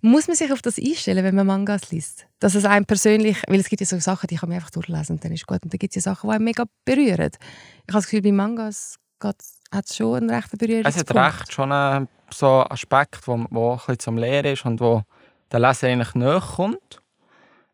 Muss 0.00 0.28
man 0.28 0.36
sich 0.36 0.52
auf 0.52 0.60
das 0.60 0.78
einstellen, 0.78 1.24
wenn 1.24 1.34
man 1.34 1.46
Mangas 1.46 1.90
liest? 1.90 2.26
Dass 2.38 2.54
es 2.54 2.64
einem 2.64 2.84
persönlich, 2.84 3.42
weil 3.48 3.60
es 3.60 3.68
gibt 3.68 3.80
ja 3.80 3.86
so 3.86 3.98
Sachen, 3.98 4.26
die 4.26 4.36
kann 4.36 4.50
man 4.50 4.56
einfach 4.56 4.70
durchlesen 4.70 5.16
und 5.16 5.24
dann 5.24 5.32
ist 5.32 5.46
gut. 5.46 5.62
Und 5.62 5.72
dann 5.72 5.78
gibt 5.78 5.96
es 5.96 6.04
ja 6.04 6.12
Sachen, 6.12 6.28
die 6.28 6.34
einem 6.34 6.44
mega 6.44 6.64
berühren. 6.84 7.30
Ich 7.30 7.92
habe 7.92 7.92
das 7.92 8.04
Gefühl, 8.04 8.22
bei 8.22 8.32
Mangas 8.32 8.96
hat 9.22 9.40
es 9.40 9.96
schon 9.96 10.16
einen 10.16 10.30
rechten 10.30 10.56
Es 10.56 10.58
Berührungspunkt. 10.58 11.14
hat 11.14 11.40
recht 11.40 11.52
schon 11.52 11.72
einen 11.72 12.08
so 12.32 12.60
einen 12.60 12.70
Aspekt, 12.70 13.26
wo, 13.26 13.44
wo 13.50 13.76
bisschen 13.76 13.98
zum 13.98 14.18
Lehren 14.18 14.52
ist 14.52 14.64
und 14.64 14.80
wo 14.80 15.02
der 15.52 15.60
Leser 15.60 15.88
eigentlich 15.88 16.14
näher 16.14 16.40
kommt. 16.40 17.00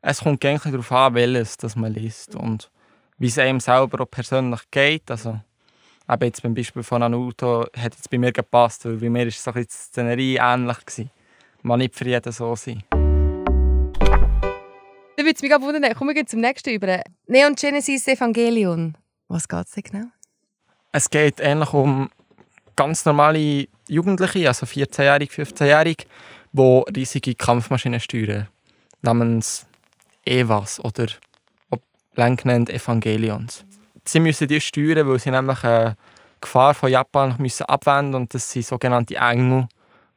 Es 0.03 0.21
kommt 0.21 0.45
eigentlich 0.45 0.73
darauf 0.73 0.93
an, 0.93 1.15
welches 1.15 1.57
das 1.57 1.77
man 1.77 1.93
liest 1.93 2.35
und 2.35 2.71
wie 3.19 3.27
es 3.27 3.39
einem 3.39 3.61
selber 3.61 4.03
auch 4.03 4.11
persönlich 4.11 4.61
geht. 4.71 5.11
Also, 5.11 5.41
eben 6.11 6.25
jetzt 6.25 6.43
beim 6.43 6.55
Beispiel 6.55 6.83
von 6.83 7.01
Naruto 7.01 7.67
hat 7.77 7.95
jetzt 7.95 8.11
bei 8.11 8.19
mir 8.19 8.33
gepasst, 8.33 8.85
weil 8.85 8.97
bei 8.97 9.09
mir 9.09 9.27
ist 9.27 9.43
so 9.43 9.51
ein 9.51 9.55
bisschen 9.55 9.69
die 9.69 9.75
Szenerie 9.75 10.39
ähnlich 10.41 10.85
gewesen. 10.85 11.11
Man 11.63 11.79
nicht 11.79 11.95
für 11.95 12.07
jeden 12.07 12.33
so 12.33 12.55
sein. 12.57 12.83
Dann 12.91 13.01
würde 15.27 15.35
es 15.35 15.43
mich 15.43 15.55
auch 15.55 15.61
wundern, 15.61 15.95
kommen 15.95 16.15
wir 16.15 16.27
zum 16.27 16.41
nächsten 16.41 16.71
über. 16.71 17.03
Neon 17.27 17.55
Genesis 17.55 18.09
Evangelion. 18.09 18.97
Was 19.29 19.47
geht 19.47 19.67
es 19.67 19.75
genau? 19.75 20.07
Es 20.93 21.11
geht 21.11 21.41
eigentlich 21.41 21.73
um 21.73 22.11
ganz 22.75 23.05
normale 23.05 23.69
Jugendliche, 23.89 24.49
also 24.49 24.67
14-Jährige, 24.67 25.33
15-Jährige, 25.33 26.05
die 26.53 26.83
riesige 26.97 27.35
Kampfmaschinen 27.35 28.01
steuern. 28.01 28.49
Namens 29.03 29.67
Evas 30.25 30.83
oder 30.83 31.07
ob 31.71 31.83
lang 32.15 32.37
genannt 32.37 32.71
Evangelions. 32.71 33.65
Sie 34.05 34.21
müssen 34.21 34.49
die 34.49 34.61
steuern, 34.61 35.09
weil 35.09 35.19
sie 35.19 35.31
nämlich 35.31 35.63
eine 35.65 35.97
Gefahr 36.41 36.75
von 36.75 36.91
Japan 36.91 37.35
müssen 37.39 37.65
abwenden 37.65 38.15
und 38.15 38.35
das 38.35 38.51
sind 38.51 38.67
sogenannte 38.67 39.17
Engel, 39.17 39.69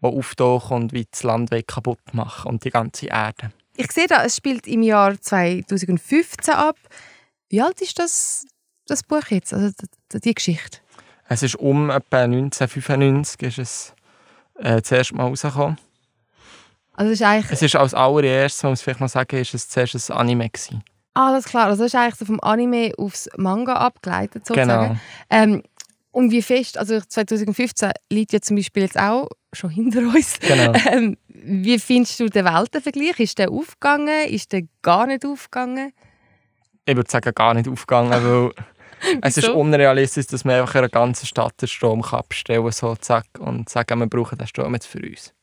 die 0.02 0.08
auftauchen 0.08 0.84
und 0.84 0.94
wie 0.94 1.06
das 1.10 1.24
Land 1.24 1.52
kaputt 1.68 2.14
machen 2.14 2.50
und 2.50 2.64
die 2.64 2.70
ganze 2.70 3.08
Erde. 3.08 3.52
Ich 3.76 3.92
sehe 3.92 4.08
da, 4.08 4.24
es 4.24 4.38
spielt 4.38 4.68
im 4.68 4.84
Jahr 4.84 5.20
2015 5.20 6.54
ab. 6.54 6.78
Wie 7.50 7.62
alt 7.62 7.82
ist 7.82 8.00
das, 8.00 8.46
das 8.88 9.04
Buch 9.04 9.28
jetzt, 9.30 9.54
also 9.54 9.72
die 10.14 10.34
Geschichte? 10.34 10.80
Es 11.28 11.42
ist 11.42 11.56
um 11.56 11.90
etwa 11.90 12.24
1995 12.24 13.42
ist 13.42 13.58
es 13.58 13.94
äh, 14.60 14.82
das 14.82 14.92
erste 14.92 15.16
Mal 15.16 15.24
rausgekommen. 15.28 15.78
Also 16.94 17.12
es 17.12 17.20
ist 17.20 17.26
eigentlich 17.26 17.52
Es 17.52 17.62
ist 17.62 17.76
als 17.76 17.94
allererstes, 17.94 18.64
muss 18.64 18.70
man 18.70 18.78
vielleicht 18.78 19.00
noch 19.00 19.10
sagen, 19.10 19.38
ist 19.38 19.54
es 19.54 19.68
zuerst 19.68 19.96
ein 19.96 20.16
Anime 20.16 20.50
gewesen. 20.50 20.84
Alles 21.14 21.46
klar, 21.46 21.68
also 21.68 21.84
das 21.84 21.94
ist 21.94 22.00
eigentlich 22.00 22.16
so 22.16 22.26
vom 22.26 22.40
Anime 22.42 22.92
aufs 22.98 23.30
Manga 23.38 23.74
abgeleitet 23.74 24.46
sozusagen. 24.46 25.00
Genau. 25.00 25.00
Ähm, 25.30 25.64
und 26.12 26.32
wie 26.32 26.42
fest, 26.42 26.78
also 26.78 27.00
2015 27.00 27.92
liegt 28.12 28.34
ja 28.34 28.40
zum 28.40 28.56
Beispiel 28.56 28.84
jetzt 28.84 29.00
auch 29.00 29.30
schon 29.52 29.70
hinter 29.72 30.02
uns. 30.02 30.40
Genau. 30.40 30.74
Ähm, 30.92 31.18
wie 31.28 31.78
findest 31.78 32.20
du 32.20 32.30
den 32.30 32.46
Weltenvergleich? 32.46 33.20
Ist 33.20 33.38
der 33.38 33.52
aufgegangen? 33.52 34.30
Ist 34.30 34.52
der 34.54 34.64
gar 34.82 35.08
nicht 35.08 35.26
aufgegangen? 35.26 35.92
Ich 36.86 36.96
würde 36.96 37.10
sagen, 37.10 37.34
gar 37.34 37.54
nicht 37.54 37.68
aufgegangen, 37.68 38.12
weil 38.12 38.52
es 39.22 39.38
ist 39.38 39.50
unrealistisch, 39.50 40.28
dass 40.28 40.46
man 40.46 40.62
einfach 40.62 40.76
in 40.76 40.80
einer 40.80 40.90
ganzen 40.90 41.26
Stadt 41.26 41.62
den 41.62 41.68
Strom 41.68 42.04
abstellen 42.04 42.64
kann 42.64 42.72
so, 42.72 42.96
zack, 42.96 43.26
und 43.40 43.70
sagen, 43.70 44.00
wir 44.00 44.08
brauchen 44.08 44.38
den 44.38 44.48
Strom 44.48 44.74
jetzt 44.74 44.88
für 44.88 45.00
uns. 45.00 45.34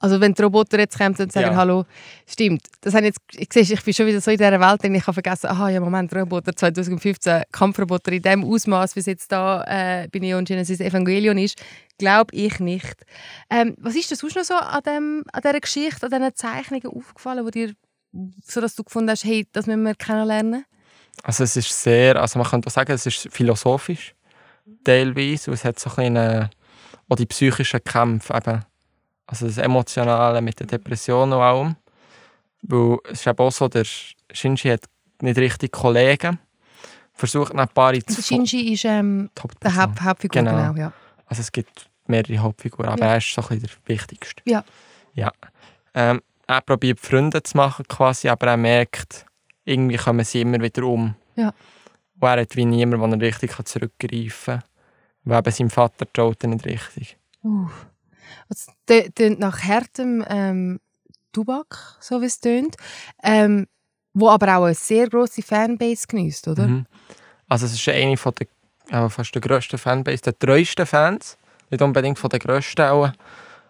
Also 0.00 0.20
wenn 0.20 0.32
die 0.32 0.42
Roboter 0.42 0.78
jetzt 0.78 0.96
kommen 0.96 1.16
und 1.18 1.32
sagen, 1.32 1.48
Ja. 1.50 1.56
hallo, 1.56 1.84
stimmt, 2.26 2.62
das 2.80 2.94
habe 2.94 3.08
ich 3.08 3.14
jetzt, 3.14 3.20
ich, 3.56 3.66
sehe, 3.66 3.76
ich 3.76 3.82
bin 3.84 3.92
schon 3.94 4.06
wieder 4.06 4.20
so 4.20 4.30
in 4.30 4.36
dieser 4.36 4.60
Welt, 4.60 4.84
und 4.84 4.94
ich 4.94 5.02
habe 5.02 5.12
vergessen, 5.14 5.48
aha, 5.48 5.70
ja 5.70 5.80
Moment, 5.80 6.14
Roboter 6.14 6.54
2015, 6.54 7.42
Kampfroboter 7.50 8.12
in 8.12 8.22
dem 8.22 8.44
Ausmaß, 8.44 8.94
wie 8.94 9.00
es 9.00 9.06
jetzt 9.06 9.32
da 9.32 9.64
äh, 9.64 10.08
bei 10.08 10.20
Neon 10.20 10.44
Genesis 10.44 10.78
Evangelion 10.80 11.36
ist, 11.38 11.60
glaube 11.98 12.34
ich 12.34 12.60
nicht. 12.60 12.94
Ähm, 13.50 13.74
was 13.78 13.96
ist 13.96 14.10
dir 14.10 14.16
sonst 14.16 14.36
noch 14.36 14.44
so 14.44 14.54
an, 14.54 14.82
dem, 14.84 15.24
an 15.32 15.42
dieser 15.42 15.60
Geschichte, 15.60 16.06
an 16.06 16.12
diesen 16.12 16.34
Zeichnungen 16.36 16.86
aufgefallen, 16.96 17.44
wo 17.44 17.50
dir, 17.50 17.72
so 18.44 18.60
dass 18.60 18.76
du 18.76 18.84
gefunden 18.84 19.10
hast, 19.10 19.24
hey, 19.24 19.48
das 19.52 19.66
müssen 19.66 19.82
wir 19.82 19.94
kennenlernen? 19.96 20.64
Also 21.24 21.42
es 21.42 21.56
ist 21.56 21.82
sehr, 21.82 22.14
also 22.20 22.38
man 22.38 22.46
könnte 22.48 22.68
auch 22.68 22.72
sagen, 22.72 22.92
es 22.92 23.04
ist 23.04 23.28
philosophisch 23.32 24.14
teilweise, 24.84 25.50
und 25.50 25.54
es 25.54 25.64
hat 25.64 25.78
so 25.80 25.90
ein 25.90 25.96
bisschen 25.96 26.16
äh, 26.16 26.48
auch 27.08 27.16
die 27.16 27.26
psychischen 27.26 27.82
Kämpfe 27.82 28.34
eben, 28.34 28.62
also 29.30 29.46
das 29.46 29.58
Emotionale 29.58 30.40
mit 30.40 30.58
den 30.58 30.66
Depressionen 30.66 31.34
und 31.34 31.40
allem, 31.40 31.76
weil 32.62 32.98
es 33.04 33.20
ist 33.20 33.26
eben 33.26 33.38
auch 33.38 33.52
so, 33.52 33.68
der 33.68 33.84
Shinji 33.84 34.70
hat 34.70 34.84
nicht 35.20 35.38
richtig 35.38 35.70
Kollegen, 35.72 36.38
versucht 37.12 37.52
nach 37.54 37.68
ein 37.68 37.74
paar 37.74 37.92
Und 37.94 38.08
der 38.08 38.22
Shinji 38.22 38.72
ist 38.72 38.84
ähm, 38.84 39.30
der 39.62 39.76
Haupt 39.76 40.00
Hauptfigur, 40.00 40.42
Genau. 40.42 40.56
genau. 40.72 40.74
ja. 40.80 40.92
Also 41.26 41.42
es 41.42 41.52
gibt 41.52 41.88
mehrere 42.06 42.38
Hauptfiguren, 42.38 42.88
aber 42.90 43.04
Ja. 43.04 43.10
er 43.12 43.16
ist 43.18 43.32
so 43.32 43.42
ein 43.42 43.48
bisschen 43.48 43.62
der 43.86 43.94
wichtigste. 43.96 44.42
Ja. 44.46 44.64
Ja. 45.12 45.30
Ähm, 45.94 46.22
er 46.46 46.60
probiert 46.62 46.98
Freunde 47.00 47.42
zu 47.42 47.56
machen 47.56 47.84
quasi, 47.86 48.28
aber 48.30 48.46
er 48.46 48.56
merkt, 48.56 49.26
irgendwie 49.66 49.96
kommen 49.96 50.24
sie 50.24 50.40
immer 50.40 50.60
wieder 50.62 50.84
um. 50.84 51.14
Ja. 51.36 51.52
Und 52.20 52.28
er 52.28 52.40
hat 52.40 52.56
wie 52.56 52.64
niemand, 52.64 53.02
den 53.12 53.20
er 53.20 53.26
richtig 53.26 53.52
zurückgreifen 53.62 54.60
kann. 54.60 54.62
Weil 55.24 55.38
eben 55.40 55.50
sein 55.52 55.70
Vater 55.70 56.10
traut 56.10 56.42
er 56.42 56.48
nicht 56.48 56.64
richtig. 56.64 57.18
Uff. 57.42 57.86
Es 58.48 58.66
tö- 58.88 59.12
tönt 59.14 59.38
nach 59.38 59.62
härtem 59.62 60.24
ähm, 60.28 60.80
Tubak, 61.32 61.96
so 62.00 62.20
wie 62.20 62.26
es 62.26 62.40
tönt. 62.40 62.76
Ähm, 63.22 63.66
wo 64.14 64.28
aber 64.30 64.56
auch 64.56 64.64
eine 64.64 64.74
sehr 64.74 65.08
grosse 65.08 65.42
Fanbase 65.42 66.06
genießt, 66.08 66.48
oder? 66.48 66.66
Mhm. 66.66 66.86
Also 67.48 67.66
es 67.66 67.74
ist 67.74 67.88
eine 67.88 68.16
von 68.16 68.32
der, 68.34 68.46
äh, 68.90 69.08
fast 69.08 69.34
der 69.34 69.40
grössten 69.40 69.78
Fanbase, 69.78 70.22
der 70.22 70.38
treuesten 70.38 70.86
Fans. 70.86 71.38
Nicht 71.70 71.82
unbedingt 71.82 72.18
von 72.18 72.30
den 72.30 72.40
grössten 72.40 72.82
auch. 72.82 73.12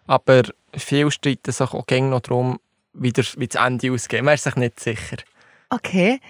Aber 0.07 0.43
viele 0.75 1.11
streiten 1.11 1.53
sich 1.53 1.61
auch 1.61 1.87
gerne 1.87 2.09
noch 2.09 2.21
darum, 2.21 2.59
wie, 2.95 3.13
der, 3.13 3.25
wie 3.37 3.49
das 3.49 3.63
Ende 3.63 3.93
ausgeht. 3.93 4.23
Man 4.23 4.35
ist 4.35 4.45
sich 4.45 4.57
nicht 4.57 4.81
sicher. 4.81 5.17
Okay. 5.69 6.21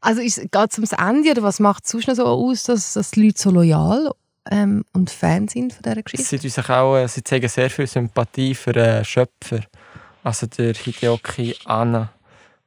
Also 0.00 0.22
geht 0.22 0.54
es 0.54 0.78
ums 0.78 0.92
Ende 0.92 1.32
oder 1.32 1.42
was 1.42 1.60
macht 1.60 1.84
es 1.84 1.90
sonst 1.90 2.08
noch 2.08 2.14
so 2.14 2.24
aus, 2.24 2.62
dass, 2.64 2.94
dass 2.94 3.10
die 3.10 3.26
Leute 3.26 3.40
so 3.40 3.50
loyal 3.50 4.12
ähm, 4.50 4.84
und 4.92 5.10
Fan 5.10 5.48
sind 5.48 5.72
von 5.72 5.82
dieser 5.82 6.02
Geschichte? 6.02 6.38
Sie, 6.38 6.48
sich 6.48 6.68
auch, 6.68 6.96
äh, 6.96 7.08
sie 7.08 7.22
zeigen 7.22 7.48
sehr 7.48 7.70
viel 7.70 7.86
Sympathie 7.86 8.54
für 8.54 8.72
den 8.72 9.04
Schöpfer, 9.04 9.60
also 10.22 10.46
der 10.46 10.74
Hideoki 10.74 11.56
Anno, 11.64 12.08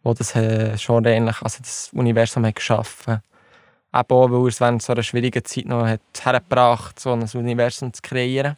der 0.03 0.13
das 0.13 0.35
äh, 0.35 0.77
schon 0.77 1.05
ähnlich, 1.05 1.41
also 1.41 1.59
das 1.61 1.89
Universum 1.93 2.45
hat 2.45 2.55
geschaffen. 2.55 3.21
Eben 3.93 4.07
auch, 4.09 4.31
weil 4.31 4.41
er 4.41 4.47
es 4.47 4.59
während 4.59 4.81
so 4.81 4.93
einer 4.93 5.03
schwierigen 5.03 5.45
Zeit 5.45 5.65
noch 5.65 5.85
hat 5.85 6.01
hergebracht 6.23 6.99
so 6.99 7.13
ein 7.13 7.29
Universum 7.33 7.93
zu 7.93 8.01
kreieren. 8.01 8.57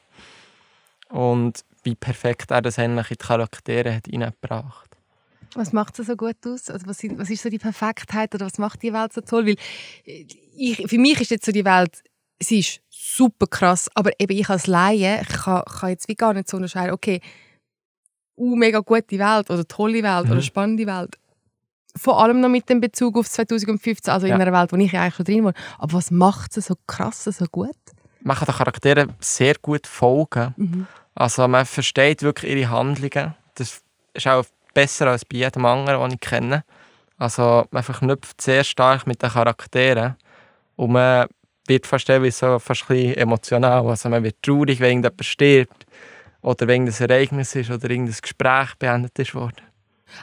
Und 1.09 1.63
wie 1.83 1.95
perfekt 1.95 2.51
er 2.51 2.61
das 2.61 2.79
eigentlich 2.79 3.11
in 3.11 3.17
die 3.19 3.25
Charaktere 3.25 3.95
hat 3.95 4.07
reingebracht. 4.07 4.89
Was 5.55 5.71
macht 5.71 5.97
es 5.99 6.07
so 6.07 6.15
gut 6.15 6.35
aus? 6.45 6.69
Also 6.69 6.85
was, 6.87 7.01
was 7.03 7.29
ist 7.29 7.43
so 7.43 7.49
die 7.49 7.59
Perfektheit 7.59 8.33
oder 8.35 8.45
was 8.45 8.57
macht 8.57 8.81
die 8.81 8.91
Welt 8.91 9.13
so 9.13 9.21
toll? 9.21 9.45
Weil 9.45 9.55
äh, 10.05 10.25
ich, 10.57 10.85
für 10.87 10.97
mich 10.97 11.21
ist 11.21 11.31
jetzt 11.31 11.45
so 11.45 11.51
die 11.51 11.65
Welt, 11.65 12.03
sie 12.41 12.59
ist 12.59 12.81
super 12.89 13.47
krass, 13.47 13.89
aber 13.93 14.11
eben 14.19 14.33
ich 14.37 14.49
als 14.49 14.67
Laie, 14.67 15.21
ich 15.21 15.27
kann, 15.29 15.63
kann 15.65 15.89
jetzt 15.89 16.07
wie 16.07 16.15
gar 16.15 16.33
nicht 16.33 16.49
so 16.49 16.57
unterscheiden, 16.57 16.93
okay, 16.93 17.21
uh, 18.37 18.55
mega 18.55 18.79
gute 18.79 19.17
Welt 19.19 19.49
oder 19.49 19.67
tolle 19.67 20.03
Welt 20.03 20.25
Mhm. 20.25 20.31
oder 20.31 20.41
spannende 20.41 20.85
Welt. 20.85 21.17
Vor 21.97 22.21
allem 22.21 22.41
noch 22.41 22.49
mit 22.49 22.67
dem 22.69 22.81
Bezug 22.81 23.17
auf 23.17 23.29
2015, 23.29 24.11
also 24.13 24.27
Ja. 24.27 24.35
in 24.35 24.41
einer 24.41 24.51
Welt, 24.51 24.73
wo 24.73 24.75
ich 24.77 24.93
eigentlich 24.97 25.15
schon 25.15 25.25
drin 25.25 25.43
war. 25.45 25.53
Aber 25.77 25.93
was 25.93 26.11
macht 26.11 26.51
sie 26.51 26.59
so 26.61 26.75
krass, 26.87 27.23
so 27.23 27.45
gut? 27.45 27.69
Man 28.21 28.35
kann 28.35 28.47
den 28.47 28.55
Charakteren 28.55 29.13
sehr 29.21 29.55
gut 29.61 29.87
folgen. 29.87 30.53
Mhm. 30.57 30.87
Also 31.13 31.47
man 31.47 31.65
versteht 31.65 32.21
wirklich 32.21 32.51
ihre 32.57 32.69
Handlungen. 32.69 33.33
Das 33.55 33.81
ist 34.13 34.27
auch 34.27 34.45
besser 34.73 35.07
als 35.07 35.23
bei 35.23 35.37
jedem 35.37 35.65
anderen, 35.65 36.01
den 36.01 36.11
ich 36.15 36.19
kenne. 36.19 36.65
Also 37.17 37.65
man 37.71 37.83
verknüpft 37.83 38.41
sehr 38.41 38.65
stark 38.65 39.07
mit 39.07 39.21
den 39.21 39.29
Charakteren 39.29 40.15
und 40.75 40.91
man 40.91 41.27
wird 41.67 41.87
fast 41.87 42.07
so 42.07 42.59
fast 42.59 42.89
emotional. 42.89 43.87
Also 43.87 44.09
man 44.09 44.23
wird 44.23 44.41
traurig, 44.41 44.79
wenn 44.79 45.03
irgendjemand 45.03 45.25
stirbt 45.25 45.85
oder 46.41 46.67
wenn 46.67 46.87
ein 46.87 46.93
Ereignis 46.93 47.55
ist 47.55 47.71
oder 47.71 47.89
irgendein 47.89 48.15
Gespräch 48.21 48.75
beendet 48.77 49.17
ist 49.19 49.33
worden. 49.33 49.61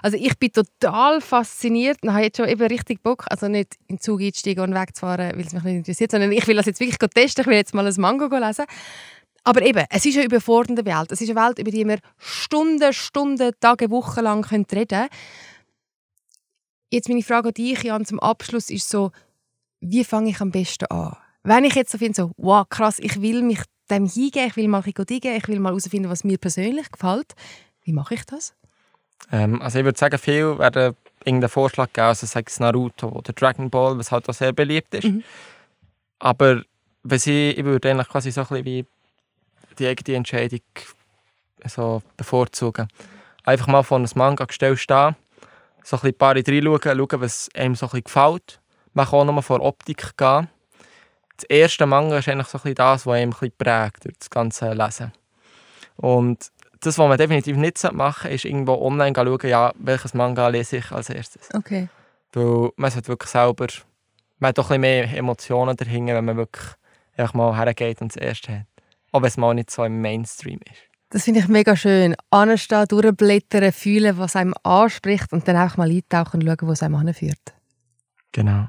Also 0.00 0.16
ich 0.16 0.38
bin 0.38 0.52
total 0.52 1.20
fasziniert 1.20 1.98
und 2.02 2.12
habe 2.12 2.24
jetzt 2.24 2.36
schon 2.36 2.48
eben 2.48 2.66
richtig 2.66 3.02
Bock, 3.02 3.24
also 3.28 3.48
nicht 3.48 3.74
in 3.88 3.96
den 3.96 4.00
Zug 4.00 4.20
einzusteigen 4.20 4.62
und 4.62 4.74
wegzufahren, 4.74 5.32
weil 5.32 5.44
es 5.44 5.52
mich 5.52 5.62
nicht 5.64 5.76
interessiert, 5.76 6.12
sondern 6.12 6.32
ich 6.32 6.46
will 6.46 6.56
das 6.56 6.66
jetzt 6.66 6.80
wirklich 6.80 6.98
testen, 7.10 7.42
ich 7.42 7.46
will 7.48 7.56
jetzt 7.56 7.74
mal 7.74 7.86
ein 7.86 7.94
Mango 7.98 8.34
lesen. 8.34 8.64
Aber 9.44 9.62
eben, 9.62 9.84
es 9.90 10.06
ist 10.06 10.16
eine 10.16 10.26
überfordernde 10.26 10.84
Welt. 10.86 11.10
Es 11.10 11.20
ist 11.20 11.30
eine 11.30 11.40
Welt, 11.40 11.58
über 11.58 11.72
die 11.72 11.86
wir 11.86 11.98
Stunden, 12.16 12.92
Stunden, 12.92 13.52
Tage, 13.58 13.90
Wochen 13.90 14.20
lang 14.20 14.44
reden 14.44 14.66
können. 14.66 15.08
Jetzt 16.90 17.08
meine 17.08 17.22
Frage 17.22 17.48
an 17.48 17.54
dich, 17.54 17.82
Jan, 17.82 18.04
zum 18.04 18.20
Abschluss 18.20 18.70
ist 18.70 18.88
so, 18.88 19.10
wie 19.80 20.04
fange 20.04 20.30
ich 20.30 20.40
am 20.40 20.52
besten 20.52 20.86
an? 20.86 21.16
Wenn 21.44 21.64
ich 21.64 21.74
jetzt 21.74 21.90
so 21.90 21.98
finde, 21.98 22.14
so, 22.14 22.32
wow, 22.36 22.66
krass, 22.68 22.98
ich 22.98 23.20
will 23.20 23.42
mich 23.42 23.60
dem 23.90 24.06
hingeben, 24.06 24.48
ich 24.48 24.56
will 24.56 24.68
mal 24.68 24.82
diggen, 24.82 25.36
ich 25.36 25.48
will 25.48 25.58
mal 25.58 25.70
herausfinden, 25.70 26.08
was 26.08 26.24
mir 26.24 26.38
persönlich 26.38 26.90
gefällt, 26.90 27.34
wie 27.82 27.92
mache 27.92 28.14
ich 28.14 28.24
das? 28.24 28.54
Ähm, 29.30 29.60
also 29.60 29.78
ich 29.78 29.84
würde 29.84 29.98
sagen, 29.98 30.18
viele 30.18 30.58
werden 30.58 30.96
irgendeinen 31.24 31.50
Vorschlag 31.50 31.92
geben, 31.92 32.06
also 32.06 32.26
sei 32.26 32.42
es 32.46 32.60
Naruto 32.60 33.08
oder 33.08 33.32
Dragon 33.32 33.70
Ball, 33.70 33.98
was 33.98 34.12
halt 34.12 34.28
auch 34.28 34.34
sehr 34.34 34.52
beliebt 34.52 34.94
ist. 34.94 35.04
Mhm. 35.04 35.24
Aber 36.18 36.62
wenn 37.02 37.18
sie, 37.18 37.50
ich 37.50 37.64
würde 37.64 37.90
eigentlich 37.90 38.08
quasi 38.08 38.30
so 38.30 38.42
ein 38.42 38.46
bisschen 38.46 38.64
wie 38.64 38.86
die 39.78 39.86
eigene 39.86 40.16
Entscheidung 40.16 40.60
so 41.64 42.02
bevorzugen. 42.16 42.88
Einfach 43.44 43.66
mal 43.66 43.82
vor 43.82 43.98
einem 43.98 44.08
Manga 44.14 44.44
gestellt 44.44 44.78
stehen, 44.78 45.16
so 45.82 45.96
ein 45.96 46.00
bisschen 46.00 46.08
ein 46.08 46.18
paar 46.18 46.36
reinschauen, 46.36 46.80
schauen, 46.82 47.20
was 47.20 47.48
einem 47.54 47.74
so 47.74 47.86
ein 47.86 47.90
bisschen 47.90 48.04
gefällt. 48.04 48.60
Man 48.94 49.06
kann 49.06 49.20
auch 49.20 49.24
nochmal 49.24 49.42
vor 49.42 49.60
Optik 49.60 50.16
gehen. 50.16 50.48
Das 51.42 51.50
erste 51.50 51.86
Manga 51.86 52.18
ist 52.18 52.28
eigentlich 52.28 52.46
so 52.46 52.58
ein 52.58 52.62
bisschen 52.62 52.74
das, 52.76 53.04
was 53.04 53.14
einem 53.14 53.30
ein 53.30 53.30
bisschen 53.30 53.52
prägt 53.58 54.04
durch 54.04 54.16
das 54.16 54.30
ganze 54.30 54.72
Lesen. 54.72 55.12
Und 55.96 56.52
das, 56.80 56.98
was 56.98 57.08
man 57.08 57.18
definitiv 57.18 57.56
nicht 57.56 57.82
machen 57.92 58.22
sollte, 58.22 58.34
ist 58.34 58.44
irgendwo 58.44 58.74
online 58.74 59.12
schauen, 59.16 59.48
ja, 59.48 59.72
welches 59.76 60.14
Manga 60.14 60.46
lese 60.48 60.76
ich 60.76 60.92
als 60.92 61.10
erstes. 61.10 61.48
Okay. 61.52 61.88
Weil 62.32 62.70
man 62.76 62.90
sollte 62.92 63.08
wirklich 63.08 63.30
selber, 63.30 63.66
man 64.38 64.50
hat 64.50 64.58
doch 64.58 64.70
ein 64.70 64.80
bisschen 64.80 65.08
mehr 65.08 65.16
Emotionen 65.16 65.76
dahinter, 65.76 66.14
wenn 66.14 66.24
man 66.26 66.36
wirklich 66.36 66.64
einfach 67.16 67.34
mal 67.34 67.56
hergeht 67.56 68.00
und 68.00 68.14
das 68.14 68.22
erste 68.22 68.60
hat. 68.60 68.66
Wenn 69.12 69.24
es 69.24 69.36
mal 69.36 69.54
nicht 69.54 69.70
so 69.70 69.82
im 69.82 70.00
Mainstream 70.00 70.60
ist. 70.70 70.80
Das 71.10 71.24
finde 71.24 71.40
ich 71.40 71.48
mega 71.48 71.74
schön. 71.74 72.14
Anstehen, 72.30 72.86
durchblättern, 72.86 73.72
fühlen, 73.72 74.16
was 74.16 74.36
einem 74.36 74.54
anspricht 74.62 75.32
und 75.32 75.46
dann 75.48 75.56
einfach 75.56 75.76
mal 75.76 75.90
eintauchen 75.90 76.40
und 76.40 76.46
schauen, 76.46 76.68
wo 76.68 76.72
es 76.72 76.82
einem 76.84 77.00
hinführt. 77.00 77.52
Genau. 78.30 78.64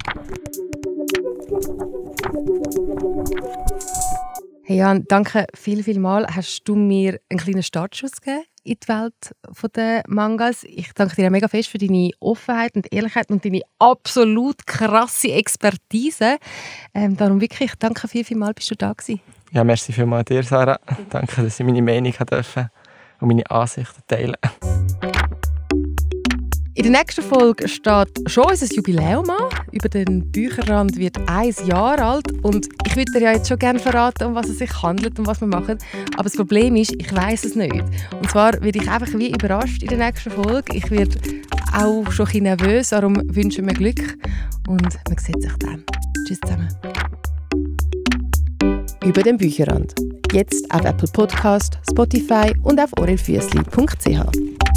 Hey 4.65 4.77
Jan, 4.77 5.03
danke 5.07 5.45
viel, 5.53 5.83
viel 5.83 5.99
mal. 5.99 6.25
Hast 6.25 6.63
du 6.63 6.75
mir 6.75 7.19
einen 7.29 7.39
kleinen 7.39 7.63
Startschuss 7.63 8.21
gegeben 8.21 8.45
in 8.63 8.77
die 8.81 8.87
Welt 8.87 9.35
der 9.75 10.03
Mangas? 10.07 10.63
Ich 10.63 10.93
danke 10.93 11.15
dir 11.15 11.29
mega 11.29 11.49
fest 11.49 11.69
für 11.69 11.77
deine 11.77 12.11
Offenheit 12.21 12.75
und 12.75 12.91
Ehrlichkeit 12.93 13.29
und 13.29 13.43
deine 13.43 13.61
absolut 13.77 14.65
krasse 14.65 15.33
Expertise. 15.33 16.37
Ähm, 16.93 17.17
darum 17.17 17.41
wirklich, 17.41 17.73
danke 17.77 18.07
viel, 18.07 18.23
viel 18.23 18.37
mal, 18.37 18.53
bist 18.53 18.71
du 18.71 18.75
da 18.75 18.93
gewesen. 18.93 19.19
Ja, 19.51 19.63
merci 19.63 19.91
vielmals 19.91 20.25
dir, 20.25 20.43
Sarah. 20.43 20.79
Danke, 21.09 21.43
dass 21.43 21.59
ich 21.59 21.65
meine 21.65 21.81
Meinung 21.81 22.13
dürfen 22.13 22.69
und 23.19 23.27
meine 23.27 23.49
Ansichten 23.51 24.01
teilen. 24.07 24.37
In 26.75 26.91
der 26.91 26.91
nächsten 26.91 27.21
Folge 27.21 27.67
steht 27.67 28.09
schon 28.25 28.45
unser 28.45 28.65
Jubiläum 28.65 29.29
an. 29.29 29.49
Über 29.71 29.89
den 29.89 30.31
Bücherrand 30.31 30.97
wird 30.97 31.17
ein 31.27 31.53
Jahr 31.67 31.99
alt. 31.99 32.31
Und 32.43 32.67
ich 32.87 32.95
würde 32.95 33.11
dir 33.11 33.21
ja 33.21 33.31
jetzt 33.33 33.47
schon 33.47 33.59
gerne 33.59 33.77
verraten, 33.77 34.23
um 34.23 34.33
was 34.33 34.49
es 34.49 34.57
sich 34.57 34.81
handelt 34.81 35.19
und 35.19 35.27
was 35.27 35.39
wir 35.39 35.47
machen. 35.47 35.77
Aber 36.15 36.23
das 36.23 36.35
Problem 36.35 36.75
ist, 36.75 36.93
ich 36.97 37.15
weiß 37.15 37.45
es 37.45 37.55
nicht. 37.55 37.73
Und 37.73 38.29
zwar 38.31 38.53
werde 38.53 38.79
ich 38.79 38.89
einfach 38.89 39.13
wie 39.13 39.29
überrascht 39.29 39.83
in 39.83 39.89
der 39.89 39.99
nächsten 39.99 40.31
Folge. 40.31 40.75
Ich 40.75 40.89
werde 40.89 41.15
auch 41.73 42.11
schon 42.11 42.27
ein 42.33 42.43
nervös. 42.43 42.89
Darum 42.89 43.21
wünschen 43.35 43.67
wir 43.67 43.75
Glück 43.75 44.17
und 44.67 44.81
man 44.81 45.17
sieht 45.19 45.43
sich 45.43 45.53
dann. 45.59 45.83
Tschüss 46.25 46.39
zusammen. 46.39 46.69
Über 49.05 49.21
den 49.21 49.37
Bücherrand. 49.37 49.93
Jetzt 50.31 50.65
auf 50.73 50.83
Apple 50.83 51.09
Podcast, 51.13 51.77
Spotify 51.87 52.51
und 52.63 52.79
auf 52.79 52.89
orelfüssli.ch. 52.97 54.72